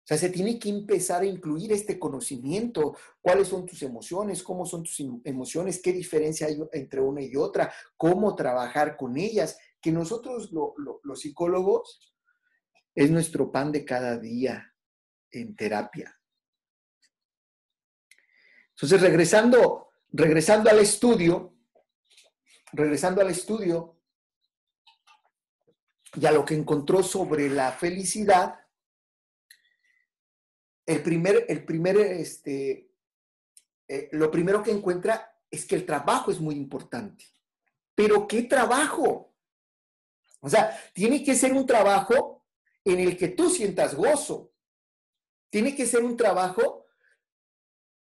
[0.05, 4.63] O sea, se tiene que empezar a incluir este conocimiento, cuáles son tus emociones, cómo
[4.63, 9.91] son tus emociones, qué diferencia hay entre una y otra, cómo trabajar con ellas, que
[9.91, 12.13] nosotros los psicólogos
[12.93, 14.75] es nuestro pan de cada día
[15.31, 16.15] en terapia.
[18.75, 21.57] Entonces, regresando, regresando al estudio,
[22.73, 23.97] regresando al estudio
[26.13, 28.64] y a lo que encontró sobre la felicidad,
[30.85, 32.91] el primer, el primer, este,
[33.87, 37.25] eh, lo primero que encuentra es que el trabajo es muy importante.
[37.93, 39.33] Pero ¿qué trabajo?
[40.41, 42.45] O sea, tiene que ser un trabajo
[42.83, 44.53] en el que tú sientas gozo.
[45.49, 46.85] Tiene que ser un trabajo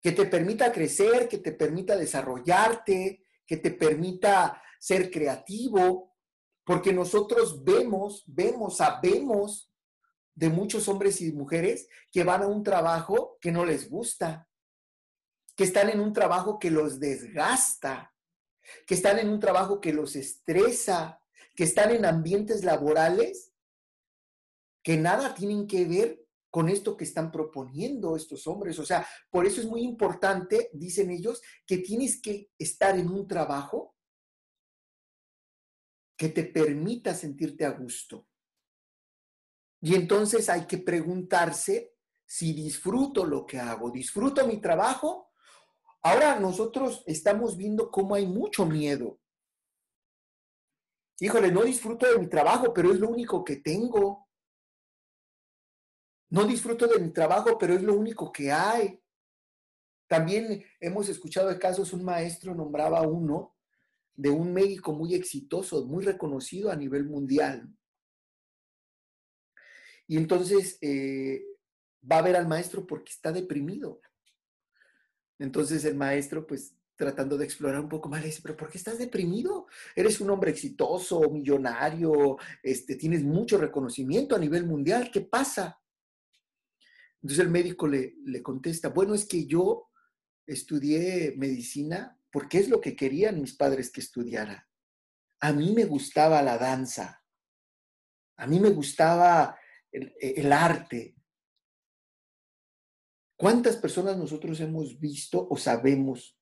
[0.01, 6.15] que te permita crecer, que te permita desarrollarte, que te permita ser creativo,
[6.63, 9.71] porque nosotros vemos, vemos, sabemos
[10.35, 14.47] de muchos hombres y mujeres que van a un trabajo que no les gusta,
[15.55, 18.13] que están en un trabajo que los desgasta,
[18.85, 21.21] que están en un trabajo que los estresa,
[21.55, 23.53] que están en ambientes laborales
[24.83, 28.77] que nada tienen que ver con esto que están proponiendo estos hombres.
[28.77, 33.27] O sea, por eso es muy importante, dicen ellos, que tienes que estar en un
[33.27, 33.95] trabajo
[36.15, 38.27] que te permita sentirte a gusto.
[39.85, 41.93] Y entonces hay que preguntarse
[42.25, 45.29] si disfruto lo que hago, disfruto mi trabajo.
[46.01, 49.19] Ahora nosotros estamos viendo cómo hay mucho miedo.
[51.19, 54.27] Híjole, no disfruto de mi trabajo, pero es lo único que tengo.
[56.31, 58.99] No disfruto de mi trabajo, pero es lo único que hay.
[60.07, 63.55] También hemos escuchado de casos, un maestro nombraba uno
[64.15, 67.71] de un médico muy exitoso, muy reconocido a nivel mundial.
[70.07, 71.43] Y entonces eh,
[72.09, 74.01] va a ver al maestro porque está deprimido.
[75.39, 78.77] Entonces el maestro, pues tratando de explorar un poco más, le dice, pero ¿por qué
[78.77, 79.67] estás deprimido?
[79.95, 85.81] Eres un hombre exitoso, millonario, este, tienes mucho reconocimiento a nivel mundial, ¿qué pasa?
[87.21, 89.89] Entonces el médico le, le contesta, bueno, es que yo
[90.47, 94.69] estudié medicina porque es lo que querían mis padres que estudiara.
[95.41, 97.23] A mí me gustaba la danza,
[98.37, 99.57] a mí me gustaba
[99.95, 101.15] el, arte.
[103.37, 106.37] ¿Cuántas personas nosotros hemos visto o sabemos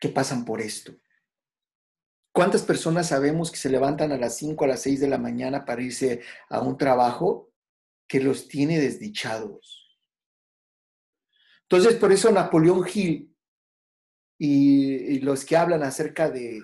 [0.00, 0.94] que pasan por esto?
[2.32, 5.64] ¿Cuántas personas sabemos que se levantan a las 5, a las 6 de la mañana
[5.64, 7.50] para irse a un trabajo
[8.06, 9.98] que los tiene desdichados?
[11.62, 13.34] Entonces, por eso Napoleón Hill
[14.38, 16.62] y, los que hablan acerca de,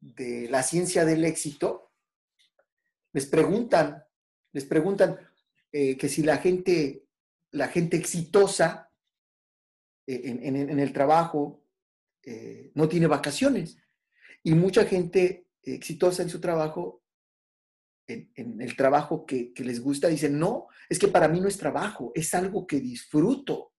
[0.00, 1.87] de la ciencia del éxito,
[3.12, 4.04] les preguntan,
[4.52, 5.18] les preguntan
[5.72, 7.06] eh, que si la gente,
[7.52, 8.90] la gente exitosa
[10.06, 11.64] eh, en, el trabajo
[12.22, 13.78] eh, no tiene vacaciones.
[14.42, 17.02] Y mucha gente exitosa en su trabajo,
[18.06, 21.58] en, el trabajo que, que les gusta, dicen, no, es que para mí no es
[21.58, 23.72] trabajo, es algo que disfruto.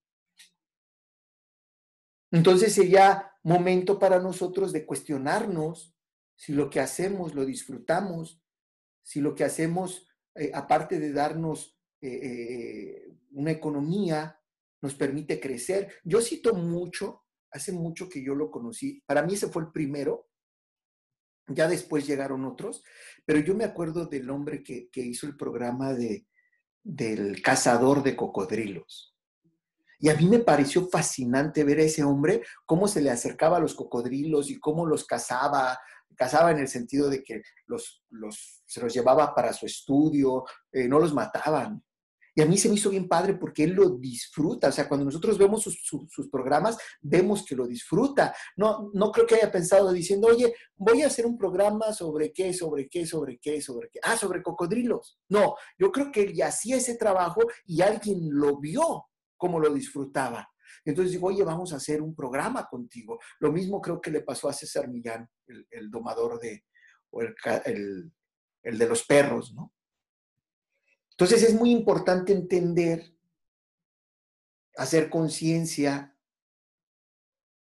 [2.32, 5.96] Entonces sería momento para nosotros de cuestionarnos
[6.36, 8.40] si lo que hacemos lo disfrutamos,
[9.10, 14.40] si lo que hacemos, eh, aparte de darnos eh, eh, una economía,
[14.84, 15.92] nos permite crecer.
[16.04, 20.30] Yo cito mucho, hace mucho que yo lo conocí, para mí ese fue el primero,
[21.48, 22.84] ya después llegaron otros,
[23.26, 26.28] pero yo me acuerdo del hombre que, que hizo el programa de,
[26.84, 29.18] del cazador de cocodrilos.
[30.00, 33.60] Y a mí me pareció fascinante ver a ese hombre, cómo se le acercaba a
[33.60, 35.78] los cocodrilos y cómo los cazaba.
[36.16, 40.88] Cazaba en el sentido de que los, los, se los llevaba para su estudio, eh,
[40.88, 41.84] no los mataban.
[42.40, 44.70] Y a mí se me hizo bien padre porque él lo disfruta.
[44.70, 48.34] O sea, cuando nosotros vemos sus, programas, vemos que lo disfruta.
[48.56, 52.54] No, no creo que haya pensado diciendo, oye, voy a hacer un programa sobre qué,
[52.54, 54.00] sobre qué, sobre qué, sobre qué.
[54.04, 55.20] Ah, sobre cocodrilos.
[55.28, 59.09] No, yo creo que él ya hacía ese trabajo y alguien lo vio
[59.40, 60.48] cómo lo disfrutaba.
[60.86, 63.20] Entonces digo, oye, vamos a hacer un programa contigo.
[63.40, 66.66] Lo mismo creo que le pasó a César Millán, el, domador de,
[67.10, 67.34] o el,
[68.62, 69.74] el de los perros, ¿no?
[71.12, 73.14] Entonces es muy importante entender,
[74.78, 76.16] hacer conciencia,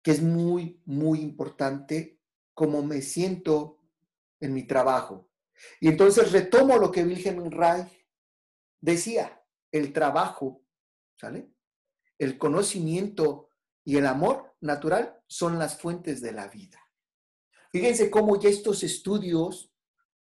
[0.03, 2.21] que es muy, muy importante
[2.55, 3.81] cómo me siento
[4.41, 5.31] en mi trabajo.
[5.81, 8.07] Y entonces retomo lo que Wilhelm Reich
[8.81, 10.63] decía, el trabajo,
[11.17, 11.51] ¿sale?
[12.19, 13.51] El conocimiento
[13.85, 16.81] y el amor natural son las fuentes de la vida.
[17.71, 19.71] Fíjense cómo ya estos estudios,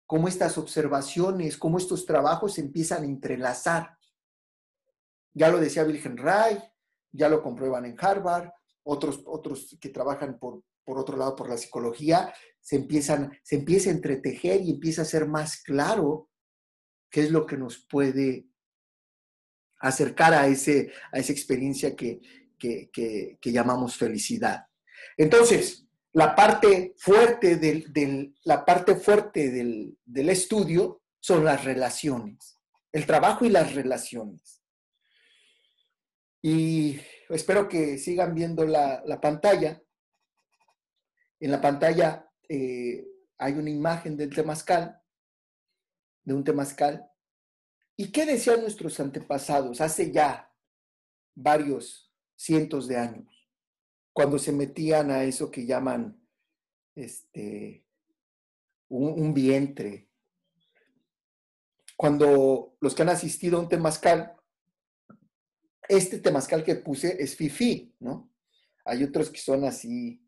[0.06, 3.98] cómo estas observaciones, cómo estos trabajos empiezan a entrelazar.
[5.34, 6.64] Ya lo decía Wilhelm Reich,
[7.12, 8.50] ya lo comprueban en Harvard,
[8.84, 13.90] otros, otros que trabajan por, por otro lado por la psicología, se empiezan, se empieza
[13.90, 16.30] a entretejer y empieza a ser más claro
[17.10, 18.48] qué es lo que nos puede
[19.80, 22.20] acercar a, ese, a esa experiencia que,
[23.42, 24.66] llamamos felicidad.
[25.18, 29.98] Entonces, la parte fuerte del, la parte fuerte del,
[30.30, 32.56] estudio son las relaciones,
[32.92, 34.62] el trabajo y las relaciones.
[36.42, 37.00] Y
[37.30, 39.82] espero que sigan viendo la, pantalla.
[41.40, 43.06] En la pantalla eh,
[43.38, 45.02] hay una imagen del temazcal,
[46.24, 47.09] de un temazcal,
[48.00, 50.50] ¿Y qué decían nuestros antepasados hace ya
[51.36, 53.50] varios cientos de años?
[54.14, 56.18] Cuando se metían a eso que llaman
[56.96, 57.86] este,
[58.88, 60.08] un, vientre.
[61.98, 64.34] Cuando los que han asistido a un temazcal,
[65.90, 68.32] este temazcal que puse es fifi, ¿no?
[68.86, 70.26] Hay otros que son así,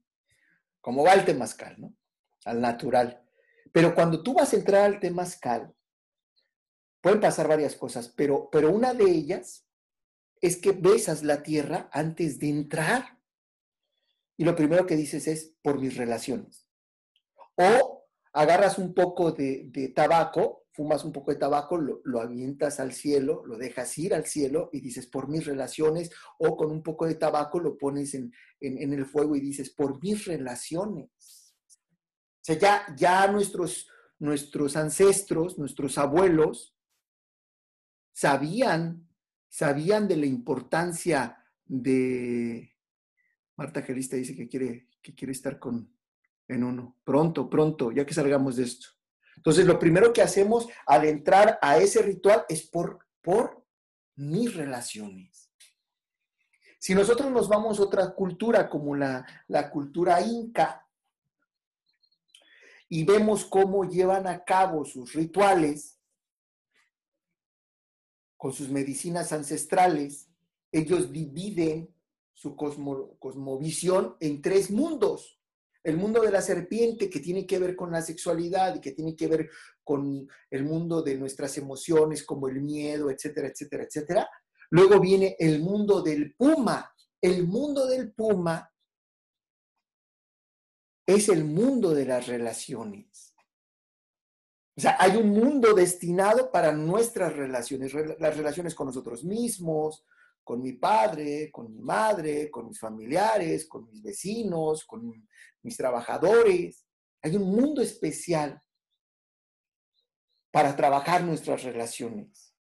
[0.82, 1.96] como va el temazcal, ¿no?
[2.44, 3.24] Al natural.
[3.72, 5.74] Pero cuando tú vas a entrar al temazcal,
[7.02, 9.66] Pueden pasar varias cosas, pero, pero una de ellas
[10.40, 13.20] es que besas la tierra antes de entrar.
[14.38, 16.68] Y lo primero que dices es por mis relaciones.
[17.56, 23.44] O agarras un poco de, tabaco, fumas un poco de tabaco, lo, avientas al cielo,
[23.46, 27.16] lo dejas ir al cielo y dices, por mis relaciones, o con un poco de
[27.16, 31.10] tabaco lo pones en, el fuego y dices, por mis relaciones.
[31.20, 33.88] O sea, ya, ya nuestros,
[34.18, 36.76] nuestros ancestros, nuestros abuelos,
[38.12, 39.08] sabían,
[39.48, 42.76] sabían de la importancia de...
[43.56, 45.96] Marta Gelista dice que quiere, que quiere estar con,
[46.48, 46.98] en uno.
[47.04, 48.88] Pronto, pronto, ya que salgamos de esto.
[49.36, 53.66] Entonces, lo primero que hacemos al entrar a ese ritual es por, por
[54.16, 55.52] mis relaciones.
[56.80, 60.88] Si nosotros nos vamos a otra cultura como la, la cultura inca
[62.90, 65.91] y vemos cómo llevan a cabo sus rituales
[68.42, 70.28] con sus medicinas ancestrales,
[70.72, 71.94] ellos dividen
[72.34, 75.40] su cosmovisión en tres mundos
[75.84, 79.16] el mundo de la serpiente que tiene que ver con la sexualidad y que tiene
[79.16, 79.52] que ver
[79.84, 84.30] con el mundo de nuestras emociones como el miedo, etcétera, etcétera, etcétera.
[84.72, 86.92] Luego viene el mundo del puma.
[87.22, 88.74] El mundo del puma
[91.06, 93.31] es el mundo de las relaciones.
[94.82, 100.04] O sea, hay un mundo destinado para nuestras relaciones, las relaciones con nosotros mismos,
[100.44, 105.28] con mi padre, con mi madre, con mis familiares, con mis vecinos, con
[105.62, 106.84] mis trabajadores.
[107.22, 108.60] Hay un mundo especial
[110.50, 112.56] para trabajar nuestras relaciones.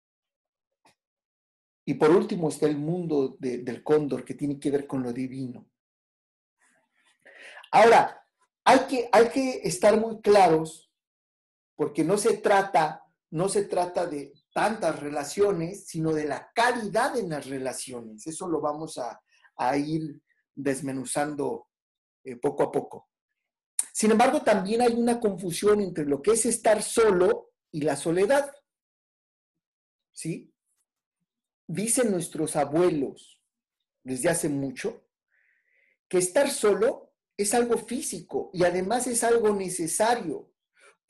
[1.87, 5.67] Y por último está el mundo del cóndor que tiene que ver con lo divino.
[7.71, 8.23] Ahora,
[8.63, 10.90] hay que, hay que estar muy claros
[11.81, 17.31] porque no se trata, no se trata de tantas relaciones, sino de la calidad en
[17.31, 18.27] las relaciones.
[18.27, 19.19] Eso lo vamos a,
[19.79, 20.21] ir
[20.55, 21.69] desmenuzando
[22.23, 23.09] eh, poco a poco.
[23.95, 28.55] Sin embargo, también hay una confusión entre lo que es estar solo y la soledad.
[30.13, 30.53] ¿Sí?
[31.67, 33.41] Dicen nuestros abuelos
[34.05, 35.07] desde hace mucho
[36.11, 40.51] que estar solo es algo físico y además es algo necesario.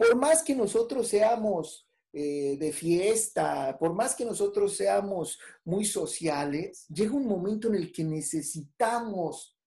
[0.01, 6.87] Por más que nosotros seamos eh, de fiesta, por más que nosotros seamos muy sociales,
[6.89, 9.59] llega un momento en el que necesitamos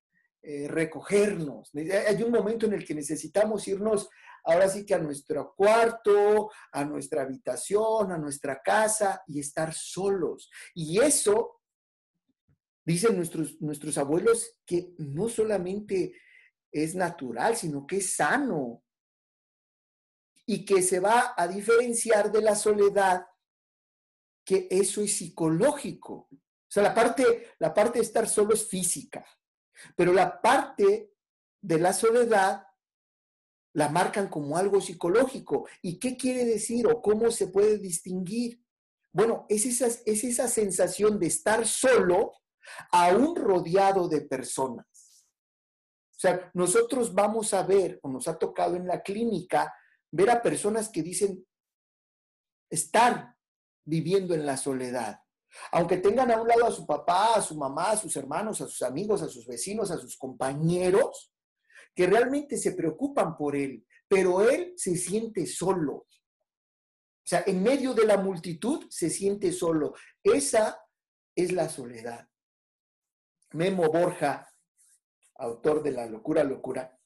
[0.41, 1.69] eh, recogernos.
[1.75, 4.09] Hay un momento en el que necesitamos irnos
[4.43, 10.49] ahora sí que a nuestro cuarto, a nuestra habitación, a nuestra casa y estar solos.
[10.73, 11.61] Y eso,
[12.83, 16.15] dicen nuestros, nuestros abuelos, que no solamente
[16.71, 18.82] es natural, sino que es sano
[20.45, 23.25] y que se va a diferenciar de la soledad,
[24.45, 26.27] que eso es psicológico.
[26.31, 29.25] O sea, la parte, la parte de estar solo es física,
[29.95, 31.13] pero la parte
[31.61, 32.65] de la soledad
[33.73, 35.67] la marcan como algo psicológico.
[35.81, 38.63] ¿Y qué quiere decir o cómo se puede distinguir?
[39.11, 42.33] Bueno, es esa, es esa sensación de estar solo,
[42.91, 44.85] aún rodeado de personas.
[46.11, 49.73] O sea, nosotros vamos a ver, o nos ha tocado en la clínica,
[50.13, 51.43] ver a personas que dicen
[52.69, 53.35] estar
[53.83, 55.19] viviendo en la soledad.
[55.71, 58.67] Aunque tengan a un lado a su papá, a su mamá, a sus hermanos, a
[58.67, 61.33] sus amigos, a sus vecinos, a sus compañeros,
[61.95, 65.93] que realmente se preocupan por él, pero él se siente solo.
[65.95, 69.95] O sea, en medio de la multitud se siente solo.
[70.21, 70.79] Esa
[71.35, 72.27] es la soledad.
[73.53, 74.47] Memo Borja,
[75.35, 76.99] autor de La locura, locura,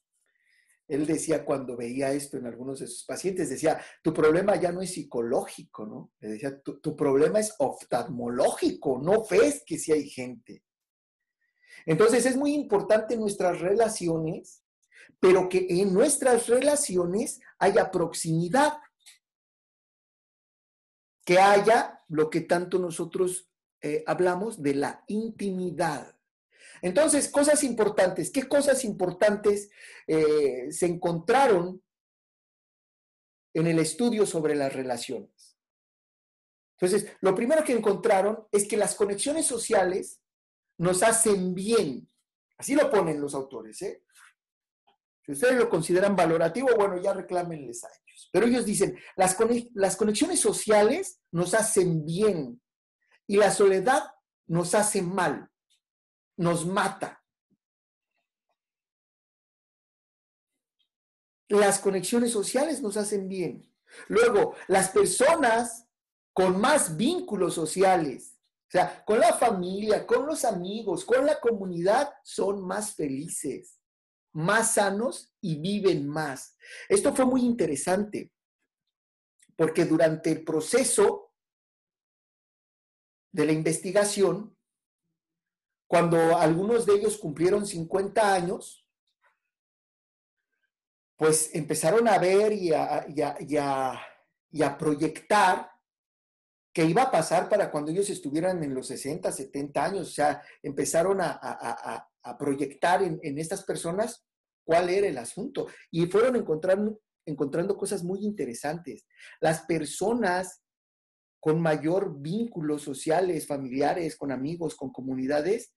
[0.88, 4.80] él decía cuando veía esto en algunos de sus pacientes, decía, tu problema ya no
[4.80, 6.12] es psicológico, ¿no?
[6.20, 10.64] Le decía, tu, problema es oftalmológico, no ves que si hay gente.
[11.84, 14.64] Entonces es muy importante nuestras relaciones,
[15.20, 18.78] pero que en nuestras relaciones haya proximidad,
[21.24, 23.50] que haya lo que tanto nosotros
[23.82, 26.17] eh, hablamos de la intimidad.
[26.82, 28.30] Entonces, cosas importantes.
[28.30, 29.70] ¿Qué cosas importantes
[30.06, 31.82] eh, se encontraron
[33.54, 35.56] en el estudio sobre las relaciones?
[36.80, 40.20] Entonces, lo primero que encontraron es que las conexiones sociales
[40.78, 42.08] nos hacen bien.
[42.56, 43.82] Así lo ponen los autores.
[43.82, 44.04] ¿eh?
[45.24, 48.30] Si ustedes lo consideran valorativo, bueno, ya reclámenles a ellos.
[48.32, 49.36] Pero ellos dicen, las,
[49.74, 52.60] las conexiones sociales nos hacen bien
[53.26, 54.04] y la soledad
[54.46, 55.50] nos hace mal
[56.38, 57.22] nos mata.
[61.48, 63.70] Las conexiones sociales nos hacen bien.
[64.08, 65.86] Luego, las personas
[66.32, 72.12] con más vínculos sociales, o sea, con la familia, con los amigos, con la comunidad,
[72.22, 73.78] son más felices.
[74.32, 76.56] más sanos y viven más.
[76.88, 78.32] Esto fue muy interesante
[79.56, 81.32] porque durante el proceso
[83.32, 84.57] de la investigación,
[85.88, 88.86] cuando algunos de ellos cumplieron 50 años,
[91.16, 94.06] pues empezaron a ver y a,
[94.78, 95.70] proyectar
[96.74, 100.08] qué iba a pasar para cuando ellos estuvieran en los 60, 70 años.
[100.08, 102.06] O sea, empezaron a,
[102.38, 104.26] proyectar en, estas personas
[104.64, 105.68] cuál era el asunto.
[105.90, 109.06] Y fueron encontrando, encontrando cosas muy interesantes.
[109.40, 110.62] Las personas
[111.40, 115.72] con mayor vínculos sociales, familiares, con amigos, con comunidades,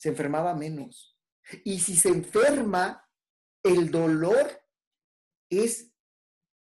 [0.00, 1.14] se enfermaba menos.
[1.62, 3.06] Y si se enferma,
[3.62, 4.64] el dolor
[5.50, 5.92] es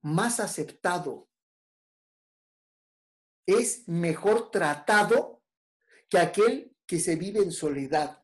[0.02, 1.30] más aceptado,
[3.46, 5.44] es mejor tratado
[6.10, 8.20] que aquel que se vive en soledad.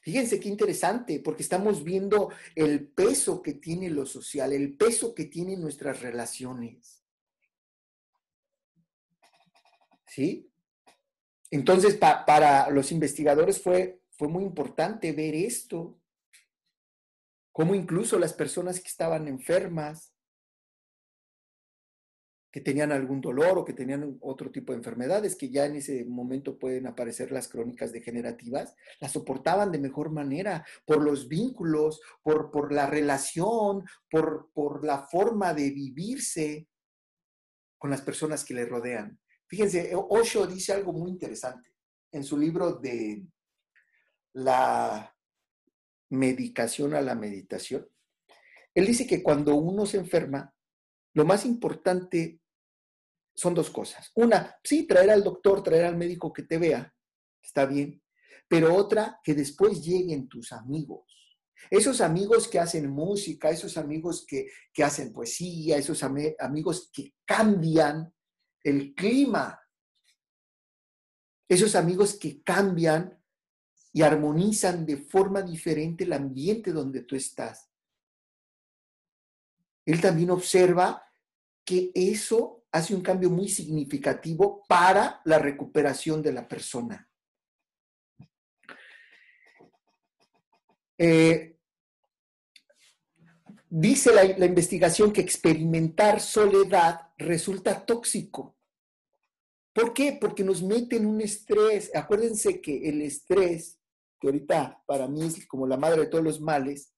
[0.00, 5.24] Fíjense qué interesante, porque estamos viendo el peso que tiene lo social, el peso que
[5.24, 7.04] tienen nuestras relaciones.
[10.06, 10.48] ¿Sí?
[11.50, 15.96] Entonces, para los investigadores fue fue muy importante ver esto,
[17.52, 20.12] cómo incluso las personas que estaban enfermas,
[22.50, 26.04] que tenían algún dolor o que tenían otro tipo de enfermedades, que ya en ese
[26.04, 32.50] momento pueden aparecer las crónicas degenerativas, las soportaban de mejor manera por los vínculos, por,
[32.50, 36.66] por la relación, por, por la forma de vivirse
[37.78, 39.20] con las personas que le rodean.
[39.48, 41.70] Fíjense, Osho dice algo muy interesante
[42.12, 43.26] en su libro de
[44.34, 45.14] la
[46.10, 47.88] medicación a la meditación.
[48.74, 50.54] Él dice que cuando uno se enferma,
[51.14, 52.40] lo más importante
[53.34, 54.10] son dos cosas.
[54.14, 56.94] Una, sí, traer al doctor, traer al médico que te vea,
[57.42, 58.02] está bien,
[58.46, 61.04] pero otra, que después lleguen tus amigos.
[61.70, 68.12] Esos amigos que hacen música, esos amigos que, que hacen poesía, esos amigos que cambian
[68.62, 69.60] el clima,
[71.48, 73.18] esos amigos que cambian
[73.92, 77.70] y armonizan de forma diferente el ambiente donde tú estás.
[79.86, 81.02] Él también observa
[81.64, 87.08] que eso hace un cambio muy significativo para la recuperación de la persona.
[90.98, 91.57] Eh,
[93.70, 98.56] dice la, investigación que experimentar soledad resulta tóxico.
[99.72, 100.18] ¿Por qué?
[100.20, 101.94] Porque nos mete en un estrés.
[101.94, 103.78] Acuérdense que el estrés
[104.18, 106.92] que ahorita para mí es como la madre de todos los males,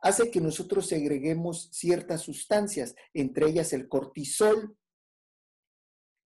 [0.00, 4.76] hace que nosotros segreguemos ciertas sustancias, entre ellas el cortisol,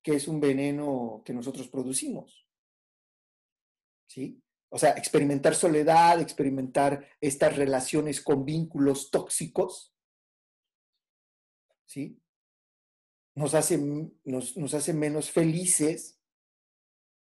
[0.02, 2.46] que es un veneno que nosotros producimos.
[4.06, 4.42] ¿Sí?
[4.74, 9.94] O sea, experimentar soledad, experimentar estas relaciones con vínculos tóxicos,
[11.84, 12.18] ¿sí?
[13.34, 13.76] Nos hace,
[14.24, 16.18] nos, nos hace menos felices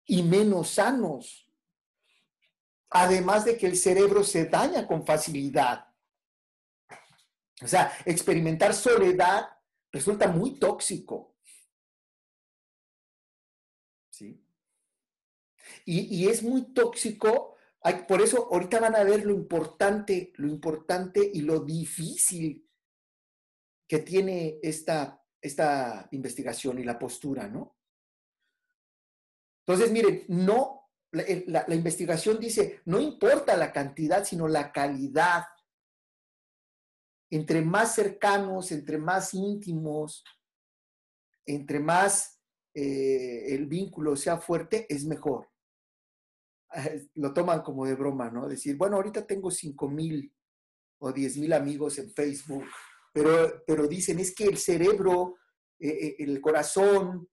[0.06, 1.50] y menos sanos.
[2.90, 5.88] Además de que el cerebro se daña con facilidad.
[7.62, 9.48] O sea, experimentar soledad
[9.94, 11.38] resulta muy tóxico.
[14.10, 14.46] ¿Sí?
[15.86, 17.56] Y, es muy tóxico.
[18.08, 22.68] Por eso ahorita van a ver lo importante, lo importante y lo difícil
[23.88, 27.76] que tiene esta, esta investigación y la postura, ¿no?
[29.66, 30.80] Entonces, miren, no
[31.12, 35.46] la, investigación dice, no importa la cantidad, sino la calidad.
[37.32, 40.24] Entre más cercanos, entre más íntimos,
[41.46, 42.40] entre más
[42.74, 45.50] eh, el vínculo sea fuerte, es mejor.
[47.16, 48.48] Lo toman como de broma, ¿no?
[48.48, 50.34] Decir, bueno, ahorita tengo cinco mil
[51.00, 52.66] o diez mil amigos en Facebook,
[53.14, 55.38] pero, pero dicen, es que el cerebro,
[55.80, 57.28] eh, eh, el corazón,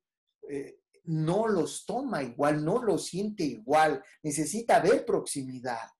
[1.03, 5.91] no los toma igual, no los siente igual, necesita ver proximidad.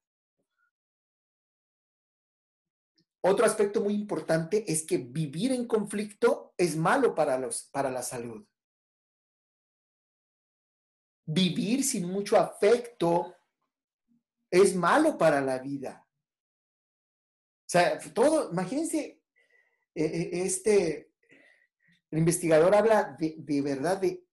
[3.29, 8.03] Otro aspecto muy importante es que vivir en conflicto es malo para, los, para la
[8.03, 8.47] salud.
[11.27, 13.35] Vivir sin mucho afecto
[14.51, 16.07] es malo para la vida.
[17.61, 19.21] O sea, todo, imagínense,
[19.95, 21.13] eh, eh, este,
[22.11, 24.27] el investigador habla de, de verdad de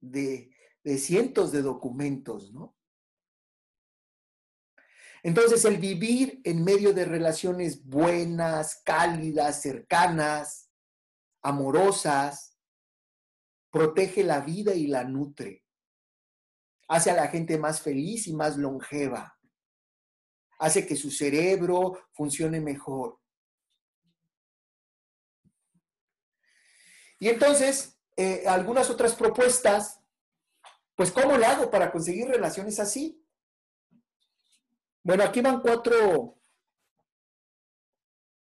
[0.00, 0.50] de,
[0.98, 2.74] cientos de documentos, ¿no?
[5.22, 10.70] Entonces, el vivir en medio de relaciones buenas, cálidas, cercanas,
[11.42, 12.56] amorosas,
[13.70, 15.64] protege la vida y la nutre.
[16.88, 19.34] Hace a la gente más feliz y más longeva.
[20.60, 23.20] hace que su cerebro funcione mejor.
[27.20, 30.00] Y entonces, eh, algunas otras propuestas,
[30.96, 33.24] pues ¿cómo le hago para conseguir relaciones así?
[35.04, 36.40] Bueno, aquí van cuatro,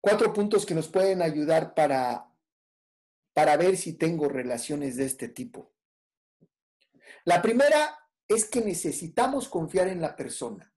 [0.01, 2.29] cuatro puntos que nos pueden ayudar para,
[3.33, 5.73] para ver si tengo relaciones de este tipo.
[7.25, 8.00] La primera
[8.31, 10.73] es que necesitamos confiar en la persona.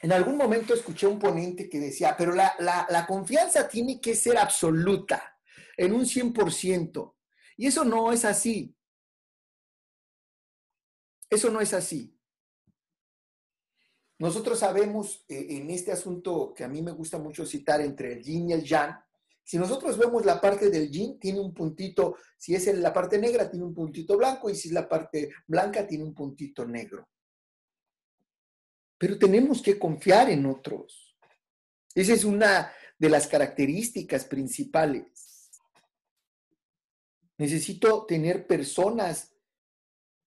[0.00, 5.38] En algún momento escuché un ponente que decía, pero la, confianza tiene que ser absoluta,
[5.76, 7.14] en un 100%.
[7.56, 8.76] Y eso no es así.
[11.30, 12.18] Eso no es así.
[14.18, 18.22] Nosotros sabemos eh, en este asunto que a mí me gusta mucho citar entre el
[18.22, 18.98] yin y el yang,
[19.44, 23.50] si nosotros vemos la parte del yin, tiene un puntito, si es la parte negra,
[23.50, 27.06] tiene un puntito blanco, y si es la parte blanca, tiene un puntito negro.
[28.96, 31.14] Pero tenemos que confiar en otros.
[31.94, 35.50] Esa es una de las características principales.
[37.36, 39.34] Necesito tener personas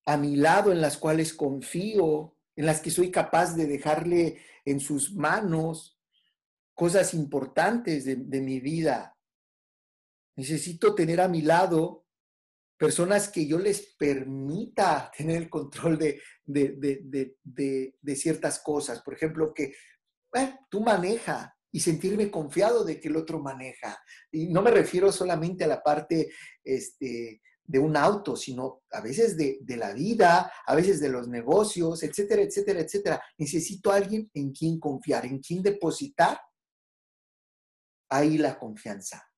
[0.05, 4.80] a mi lado en las cuales confío, en las que soy capaz de dejarle en
[4.80, 5.96] sus manos
[6.78, 9.17] cosas importantes de, mi vida.
[10.36, 12.05] Necesito tener a mi lado
[12.78, 16.21] personas que yo les permita tener el control de,
[18.15, 19.01] ciertas cosas.
[19.01, 19.73] Por ejemplo, que
[20.69, 23.97] tú maneja y sentirme confiado de que el otro maneja.
[24.32, 26.32] Y no me refiero solamente a la parte
[26.63, 32.03] este, de un auto, sino a veces de, la vida, a veces de los negocios,
[32.03, 33.23] etcétera, etcétera, etcétera.
[33.39, 36.39] Necesito alguien en quien confiar, en quien depositar
[38.09, 39.29] ahí la confianza.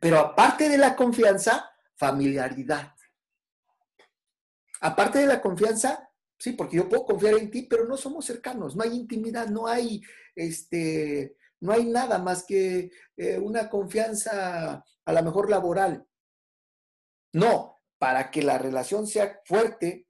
[0.00, 2.94] Pero aparte de la confianza, familiaridad.
[4.80, 8.76] Aparte de la confianza, sí, porque yo puedo confiar en ti, pero no somos cercanos,
[8.76, 10.00] no hay intimidad, no hay,
[10.36, 16.06] este, no hay nada más que eh, una confianza a lo mejor laboral.
[17.32, 20.06] No, para que la relación sea fuerte,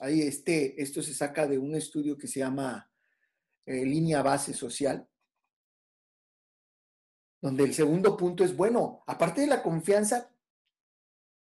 [0.00, 2.90] ahí este, esto se saca de un estudio que se llama
[3.66, 5.08] eh, línea base social,
[7.40, 10.30] donde el segundo punto es, bueno, aparte de la confianza,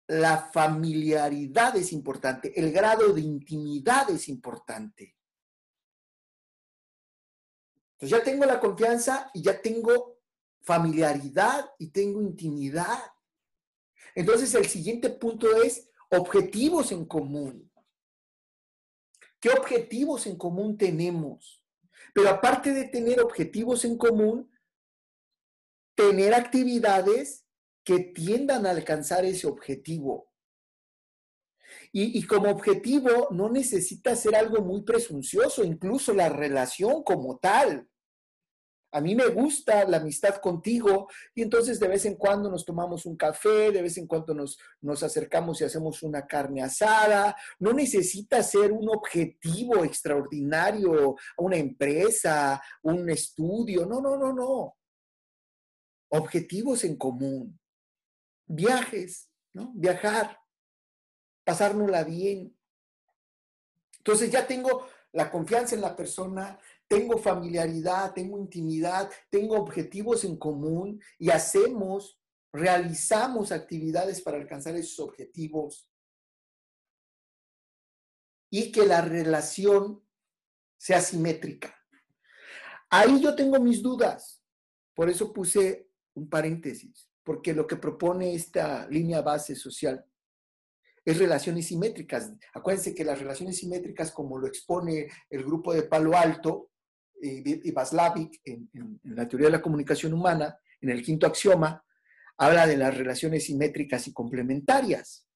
[0.07, 5.17] la familiaridad es importante, el grado de intimidad es importante.
[7.93, 10.19] Entonces ya tengo la confianza y ya tengo
[10.61, 12.99] familiaridad y tengo intimidad.
[14.15, 17.71] Entonces el siguiente punto es objetivos en común.
[19.41, 21.63] ¿Qué objetivos en común tenemos?
[22.13, 24.51] Pero aparte de tener objetivos en común,
[25.95, 27.45] tener actividades
[27.85, 30.31] que tiendan a alcanzar ese objetivo.
[31.93, 37.89] Y, como objetivo no necesita ser algo muy presuncioso, incluso la relación como tal.
[38.93, 43.07] A mí me gusta la amistad contigo y entonces de vez en cuando nos tomamos
[43.07, 47.37] un café, de vez en cuando nos, nos acercamos y hacemos una carne asada.
[47.59, 53.85] No necesita ser un objetivo extraordinario, una empresa, un estudio.
[53.85, 54.77] No, no, no, no
[56.09, 57.59] objetivos en común,
[58.47, 59.73] viajes, ¿no?
[59.75, 60.39] Viajar,
[61.45, 62.57] pasárnosla bien.
[63.99, 70.37] Entonces ya tengo la confianza en la persona, tengo familiaridad, tengo intimidad, tengo objetivos en
[70.37, 72.21] común y hacemos,
[72.53, 75.89] realizamos actividades para alcanzar esos objetivos.
[78.51, 80.05] Y que la relación
[80.77, 81.75] sea simétrica.
[82.91, 84.43] Ahí yo tengo mis dudas.
[84.95, 90.05] Por eso puse un paréntesis, porque lo que propone esta línea base social
[91.05, 92.33] es relaciones simétricas.
[92.55, 96.71] Acuérdense que las relaciones simétricas, como lo expone el grupo de Palo Alto
[97.21, 101.85] y Vaslavic en, en, la teoría de la comunicación humana, en el quinto axioma,
[102.37, 105.27] habla de las relaciones simétricas y complementarias.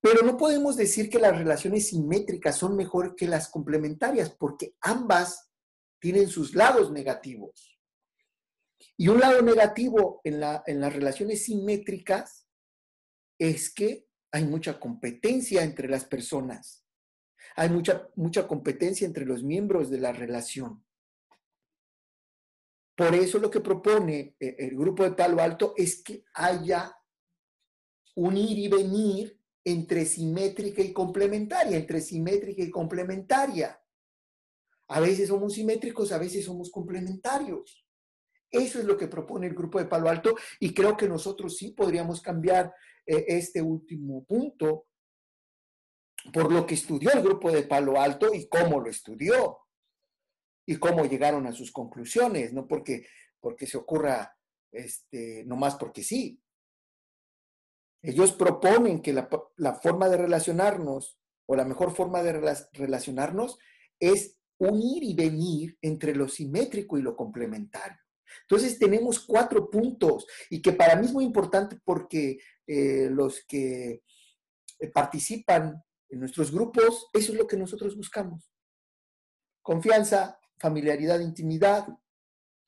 [0.00, 5.50] Pero no podemos decir que las relaciones simétricas son mejor que las complementarias, porque ambas
[6.00, 7.71] tienen sus lados negativos.
[8.96, 12.46] Y un lado negativo en, las relaciones simétricas
[13.38, 16.84] es que hay mucha competencia entre las personas.
[17.56, 20.84] Hay mucha, mucha competencia entre los miembros de la relación.
[22.94, 26.94] Por eso lo que propone eh, el grupo de Palo Alto es que haya
[28.14, 33.80] un ir y venir entre simétrica y complementaria, entre simétrica y complementaria.
[34.88, 37.86] A veces somos simétricos, a veces somos complementarios.
[38.52, 41.70] Eso es lo que propone el grupo de Palo Alto y creo que nosotros sí
[41.70, 42.72] podríamos cambiar
[43.06, 44.86] eh, este último punto
[46.32, 49.58] por lo que estudió el grupo de Palo Alto y cómo lo estudió
[50.66, 53.06] y cómo llegaron a sus conclusiones, no porque,
[53.40, 54.36] porque se ocurra
[54.70, 56.38] este, nomás porque sí.
[58.02, 62.32] Ellos proponen que la, la forma de relacionarnos o la mejor forma de
[62.72, 63.58] relacionarnos
[63.98, 68.01] es unir y venir entre lo simétrico y lo complementario.
[68.42, 74.02] Entonces tenemos cuatro puntos y que para mí es muy importante porque eh, los que
[74.78, 78.52] eh, participan en nuestros grupos, eso es lo que nosotros buscamos.
[79.62, 81.86] Confianza, familiaridad, intimidad,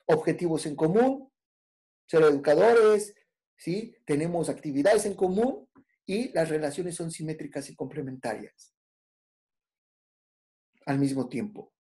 [0.07, 1.31] objetivos en común,
[2.07, 3.15] ser educadores,
[3.57, 3.95] ¿sí?
[4.05, 5.69] Tenemos actividades en común
[6.07, 8.75] y las relaciones son simétricas y complementarias
[10.87, 11.74] al mismo tiempo.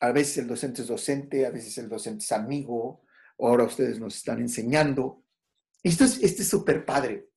[0.00, 3.02] A veces el docente es docente, a veces el docente es amigo,
[3.38, 5.24] ahora ustedes nos están enseñando.
[5.82, 7.30] Esto es este súper padre,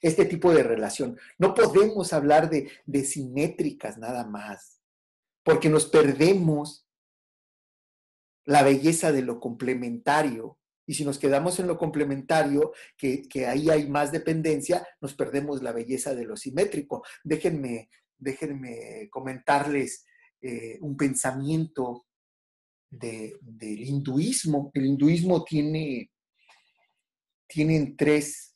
[0.00, 1.18] este tipo de relación.
[1.38, 4.80] No podemos hablar de, de simétricas nada más,
[5.42, 6.86] porque nos perdemos
[8.44, 10.58] la belleza de lo complementario.
[10.88, 15.62] Y si nos quedamos en lo complementario, que, que, ahí hay más dependencia, nos perdemos
[15.62, 17.04] la belleza de lo simétrico.
[17.24, 20.04] Déjenme, déjenme comentarles
[20.48, 22.06] eh, un pensamiento
[22.88, 24.70] del hinduismo.
[24.74, 26.12] El hinduismo tiene,
[27.48, 28.54] tienen tres,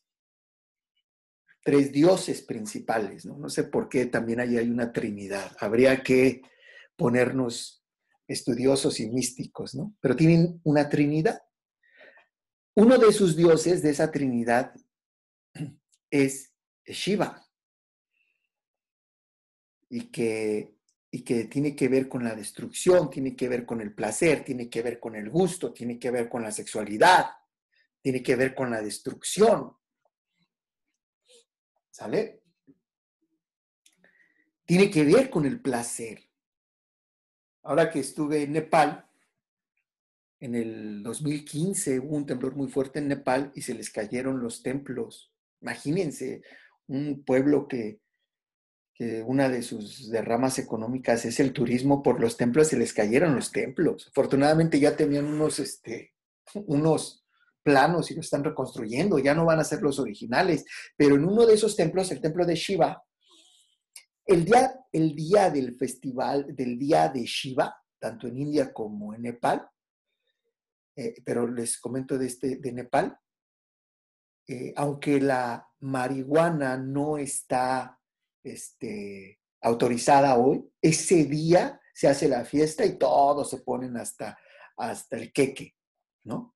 [1.65, 3.37] tres dioses principales, ¿no?
[3.39, 5.57] No sé por qué también ahí hay una trinidad.
[5.59, 6.43] Habría que
[6.95, 7.85] ponernos
[8.29, 9.97] estudiosos y místicos, ¿no?
[10.01, 11.41] Pero tienen una trinidad.
[12.77, 14.73] Uno de sus dioses de esa trinidad
[16.09, 16.53] es
[16.87, 17.45] Shiva.
[19.89, 20.80] Y que
[21.11, 24.71] y que tiene que ver con la destrucción, tiene que ver con el placer, tiene
[24.71, 27.27] que ver con el gusto, tiene que ver con la sexualidad,
[28.01, 29.77] tiene que ver con la destrucción.
[31.91, 32.43] ¿Sale?
[34.65, 36.31] Tiene que ver con el placer.
[37.63, 39.05] Ahora que estuve en Nepal,
[40.39, 44.63] en el 2015 hubo un temblor muy fuerte en Nepal y se les cayeron los
[44.63, 45.33] templos.
[45.61, 46.43] Imagínense,
[46.87, 48.01] un pueblo que
[49.27, 53.51] una de sus derramas económicas es el turismo por los templos, se les cayeron los
[53.51, 54.09] templos.
[54.09, 56.13] Afortunadamente ya tenían unos, este,
[56.55, 57.25] unos
[57.63, 60.65] planos y lo están reconstruyendo, ya no van a ser los originales,
[60.97, 63.03] pero en uno de esos templos, el templo de Shiva,
[64.27, 69.23] el día, el día del festival, del día de Shiva, tanto en India como en
[69.23, 69.67] Nepal,
[70.97, 73.17] eh, pero les comento de, este, de Nepal,
[74.47, 78.00] eh, aunque la marihuana no está
[78.43, 84.39] este, autorizada hoy, ese día se hace la fiesta y todos se ponen hasta,
[84.77, 85.77] hasta el queque,
[86.25, 86.55] ¿no?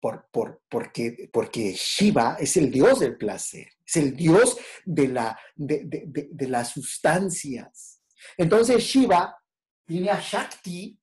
[0.00, 5.38] Por, por, porque, porque Shiva es el dios del placer, es el dios de, la,
[5.54, 8.02] de, de, de las sustancias.
[8.36, 9.36] Entonces Shiva
[9.84, 11.00] tiene a Shakti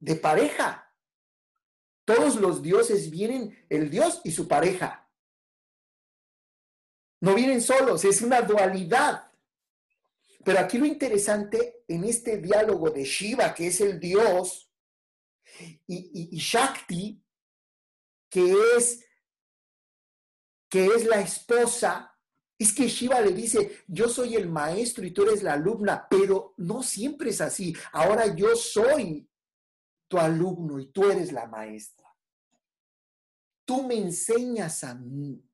[0.00, 0.86] de pareja.
[2.04, 5.08] Todos los dioses vienen, el dios y su pareja.
[7.20, 9.30] No vienen solos, es una dualidad.
[10.44, 14.70] Pero aquí lo interesante en este diálogo de Shiva, que es el dios,
[15.86, 17.22] y, Shakti,
[18.30, 19.04] que es,
[20.68, 22.16] que es la esposa,
[22.58, 26.54] es que Shiva le dice, yo soy el maestro y tú eres la alumna, pero
[26.58, 27.74] no siempre es así.
[27.92, 29.28] Ahora yo soy
[30.08, 32.06] tu alumno y tú eres la maestra.
[33.64, 35.49] Tú me enseñas a mí.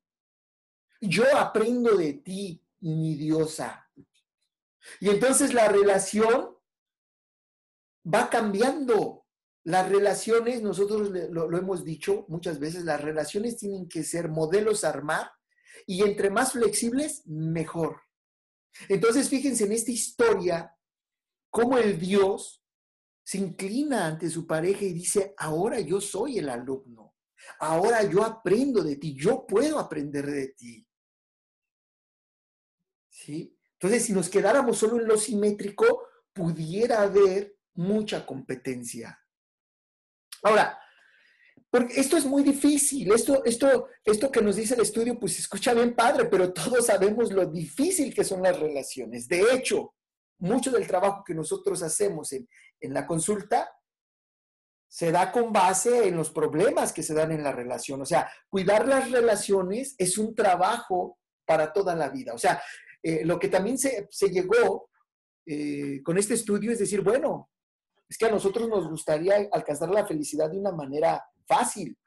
[1.01, 3.89] Yo aprendo de ti, mi diosa.
[4.99, 6.55] Y entonces la relación
[8.05, 9.25] va cambiando.
[9.63, 14.89] Las relaciones, nosotros lo, hemos dicho muchas veces, las relaciones tienen que ser modelos a
[14.89, 15.29] armar
[15.85, 18.01] y entre más flexibles, mejor.
[18.87, 20.73] Entonces, fíjense en esta historia,
[21.49, 22.63] cómo el Dios
[23.23, 27.15] se inclina ante su pareja y dice, ahora yo soy el alumno,
[27.59, 30.86] ahora yo aprendo de ti, yo puedo aprender de ti.
[33.27, 39.19] Entonces, si nos quedáramos solo en lo simétrico, pudiera haber mucha competencia.
[40.43, 40.79] Ahora,
[41.69, 45.73] porque esto es muy difícil, esto, esto, esto que nos dice el estudio, pues escucha
[45.73, 49.27] bien padre, pero todos sabemos lo difícil que son las relaciones.
[49.27, 49.93] De hecho,
[50.39, 52.47] mucho del trabajo que nosotros hacemos en,
[52.79, 53.69] en la consulta
[54.89, 58.01] se da con base en los problemas que se dan en la relación.
[58.01, 62.33] O sea, cuidar las relaciones es un trabajo para toda la vida.
[62.33, 62.61] O sea,
[63.03, 64.89] eh, lo que también se, llegó
[65.45, 67.49] eh, con este estudio es decir, bueno,
[68.09, 71.97] es que a nosotros nos gustaría alcanzar la felicidad de una manera fácil,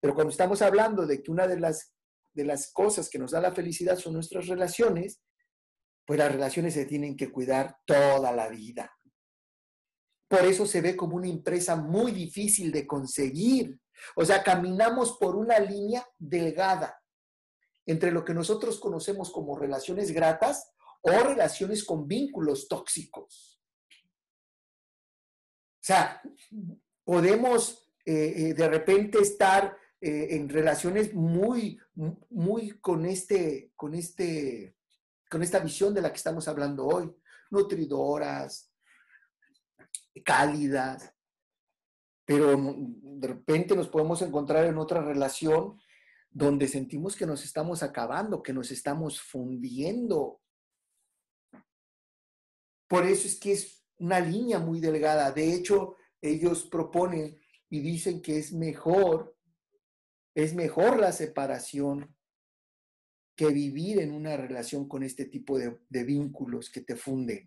[0.00, 1.92] pero cuando estamos hablando de que una de las
[2.34, 5.20] de las cosas que nos da la felicidad son nuestras relaciones,
[6.06, 8.90] pues las relaciones se tienen que cuidar toda la vida.
[10.28, 13.78] Por eso se ve como una empresa muy difícil de conseguir.
[14.16, 17.01] O sea, caminamos por una línea delgada
[17.86, 23.60] entre lo que nosotros conocemos como relaciones gratas o relaciones con vínculos tóxicos.
[25.82, 26.22] O sea,
[27.04, 31.78] podemos eh, eh, de repente estar eh, en relaciones muy,
[32.30, 34.76] muy con este, con este,
[35.28, 37.12] con esta visión de la que estamos hablando hoy,
[37.50, 38.72] nutridoras,
[40.24, 41.12] cálidas,
[42.24, 45.78] pero de repente nos podemos encontrar en otra relación
[46.32, 50.40] donde sentimos que nos estamos acabando, que nos estamos fundiendo.
[52.88, 55.30] Por eso es que es una línea muy delgada.
[55.30, 59.36] De hecho, ellos proponen y dicen que es mejor,
[60.34, 62.14] es mejor la separación
[63.36, 67.44] que vivir en una relación con este tipo de, vínculos que te funden.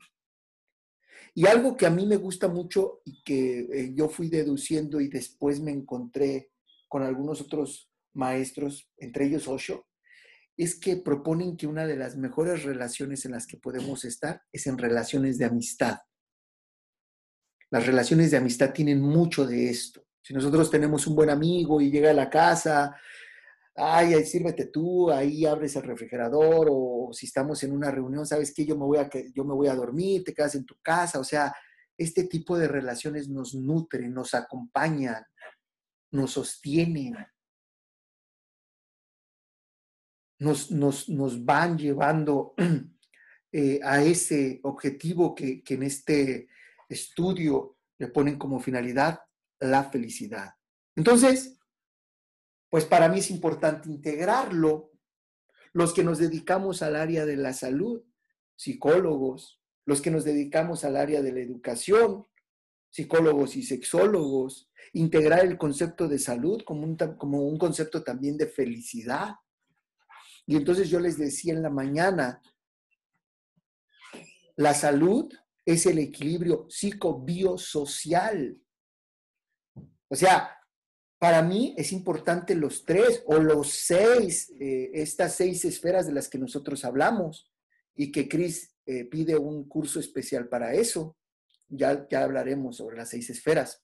[1.33, 5.09] Y algo que a mí me gusta mucho y que eh, yo fui deduciendo y
[5.09, 6.51] después me encontré
[6.87, 9.87] con algunos otros maestros, entre ellos Osho,
[10.57, 14.67] es que proponen que una de las mejores relaciones en las que podemos estar es
[14.67, 15.97] en relaciones de amistad.
[17.71, 20.05] Las relaciones de amistad tienen mucho de esto.
[20.21, 22.95] Si nosotros tenemos un buen amigo y llega a la casa,
[23.75, 28.65] ay, sírvete tú, ahí abres el refrigerador, o si estamos en una reunión, ¿sabes qué?
[28.65, 31.19] Yo me voy a, yo me voy a dormir, te quedas en tu casa.
[31.19, 31.53] O sea,
[31.97, 35.23] este tipo de relaciones nos nutren, nos acompañan,
[36.11, 37.15] nos sostienen,
[40.39, 42.53] nos, nos, nos van llevando
[43.51, 46.47] eh, a ese objetivo que, que en este
[46.89, 49.21] estudio le ponen como finalidad
[49.59, 50.55] la felicidad.
[50.95, 51.57] Entonces,
[52.69, 54.91] pues para mí es importante integrarlo.
[55.73, 58.03] Los que nos dedicamos al área de la salud,
[58.55, 62.25] psicólogos, los que nos dedicamos al área de la educación,
[62.89, 68.47] psicólogos y sexólogos, integrar el concepto de salud como un, como un concepto también de
[68.47, 69.35] felicidad.
[70.45, 72.41] Y entonces yo les decía en la mañana,
[74.55, 75.31] la salud
[75.65, 78.57] es el equilibrio psicobiosocial.
[80.07, 80.55] O sea,
[81.17, 86.29] para mí es importante los tres o los seis, eh, estas seis esferas de las
[86.29, 87.51] que nosotros hablamos
[87.95, 91.17] y que Cris eh, pide un curso especial para eso.
[91.67, 93.83] Ya, ya hablaremos sobre las seis esferas.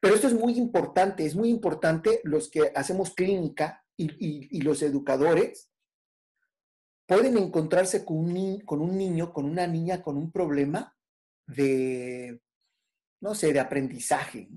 [0.00, 5.68] Pero esto es muy importante, es muy importante los que hacemos clínica y los educadores,
[7.08, 10.94] pueden encontrarse con un, con un niño, con una niña con un problema
[11.46, 12.42] de,
[13.22, 14.50] no sé, de aprendizaje,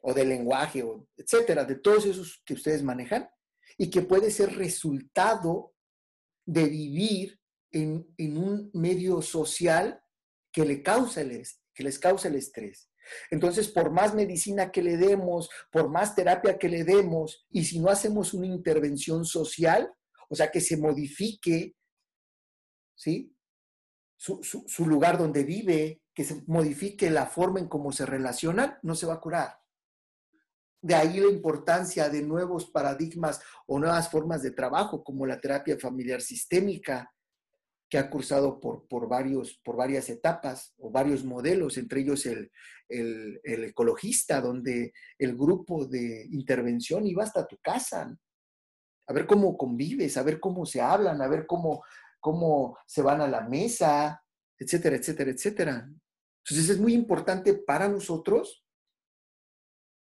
[0.00, 3.30] o de lenguaje, o etcétera, de todos esos que ustedes manejan,
[3.78, 5.72] y que puede ser resultado
[6.44, 10.02] de vivir en, un medio social
[10.52, 11.22] que, le causa
[11.72, 12.90] que les causa el estrés.
[13.30, 17.80] Entonces, por más medicina que le demos, por más terapia que le demos, y si
[17.80, 19.92] no hacemos una intervención social,
[20.28, 21.74] o sea, que se modifique
[22.94, 23.36] ¿sí?
[24.16, 29.06] Su, lugar donde vive, que se modifique la forma en cómo se relacionan, no se
[29.06, 29.58] va a curar.
[30.80, 35.78] De ahí la importancia de nuevos paradigmas o nuevas formas de trabajo, como la terapia
[35.78, 37.12] familiar sistémica,
[37.94, 42.50] que ha cursado por, por, varios, por varias etapas o varios modelos, entre ellos el,
[42.88, 48.12] el, ecologista, donde el grupo de intervención iba hasta tu casa,
[49.06, 51.84] a ver cómo convives, a ver cómo se hablan, a ver cómo
[52.18, 54.24] cómo se van a la mesa,
[54.58, 55.88] etcétera, etcétera, etcétera.
[56.42, 58.66] Entonces es muy importante para nosotros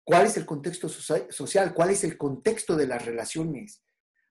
[0.04, 3.81] cuál es el contexto social, cuál es el contexto de las relaciones.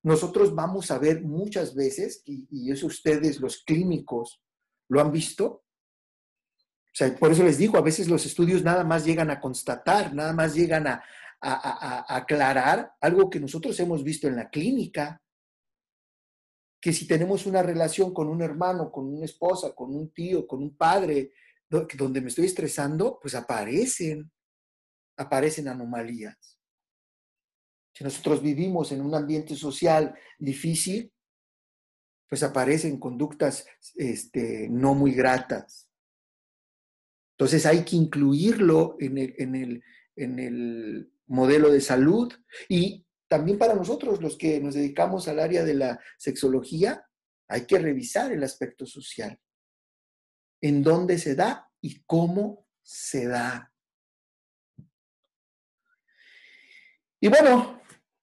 [0.04, 4.42] Nosotros vamos a ver muchas veces, y, eso ustedes los clínicos
[4.90, 5.64] lo han visto,
[6.94, 10.14] o sea, por eso les digo, a veces los estudios nada más llegan a constatar,
[10.14, 11.04] nada más llegan a,
[11.42, 15.22] a, aclarar algo que nosotros hemos visto en la clínica,
[16.82, 20.62] que si tenemos una relación con un hermano, con una esposa, con un tío, con
[20.62, 21.32] un padre,
[21.70, 24.32] donde me estoy estresando, pues aparecen,
[25.16, 26.61] aparecen anomalías.
[28.02, 31.14] Si nosotros vivimos en un ambiente social difícil,
[32.28, 35.88] pues aparecen conductas este, no muy gratas.
[37.38, 39.84] Entonces hay que incluirlo en
[40.18, 42.34] el, modelo de salud
[42.68, 47.08] y también para nosotros, los que nos dedicamos al área de la sexología,
[47.48, 49.40] hay que revisar el aspecto social.
[50.60, 53.72] En dónde se da y cómo se da.
[57.20, 57.81] Y bueno,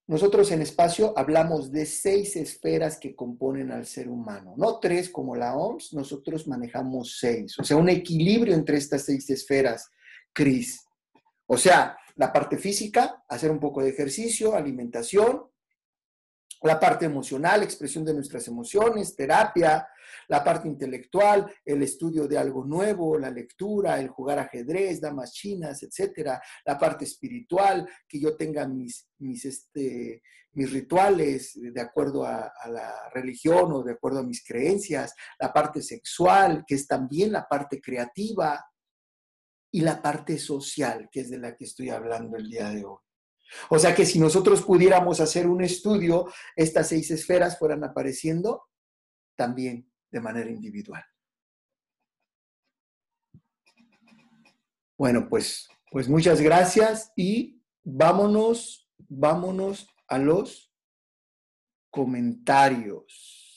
[0.08, 5.36] nosotros en espacio hablamos de seis esferas que componen al ser humano, no tres como
[5.36, 9.90] la OMS, nosotros manejamos seis, o sea, un equilibrio entre estas seis esferas,
[10.32, 10.82] Cris.
[11.46, 15.42] O sea, la parte física, hacer un poco de ejercicio, alimentación,
[16.62, 19.86] la parte emocional, expresión de nuestras emociones, terapia,
[20.28, 25.82] la parte intelectual, el estudio de algo nuevo, la lectura, el jugar ajedrez, damas chinas,
[25.82, 32.52] etcétera, la parte espiritual, que yo tenga mis, mis, este, mis rituales de acuerdo a,
[32.60, 37.32] a la religión o de acuerdo a mis creencias, la parte sexual, que es también
[37.32, 38.64] la parte creativa,
[39.70, 42.98] y la parte social, que es de la que estoy hablando el día de hoy.
[43.70, 48.64] O sea que si nosotros pudiéramos hacer un estudio, estas seis esferas fueran apareciendo
[49.36, 51.04] también de manera individual.
[54.96, 60.72] Bueno, pues, pues muchas gracias y vámonos, vámonos a los
[61.90, 63.47] comentarios.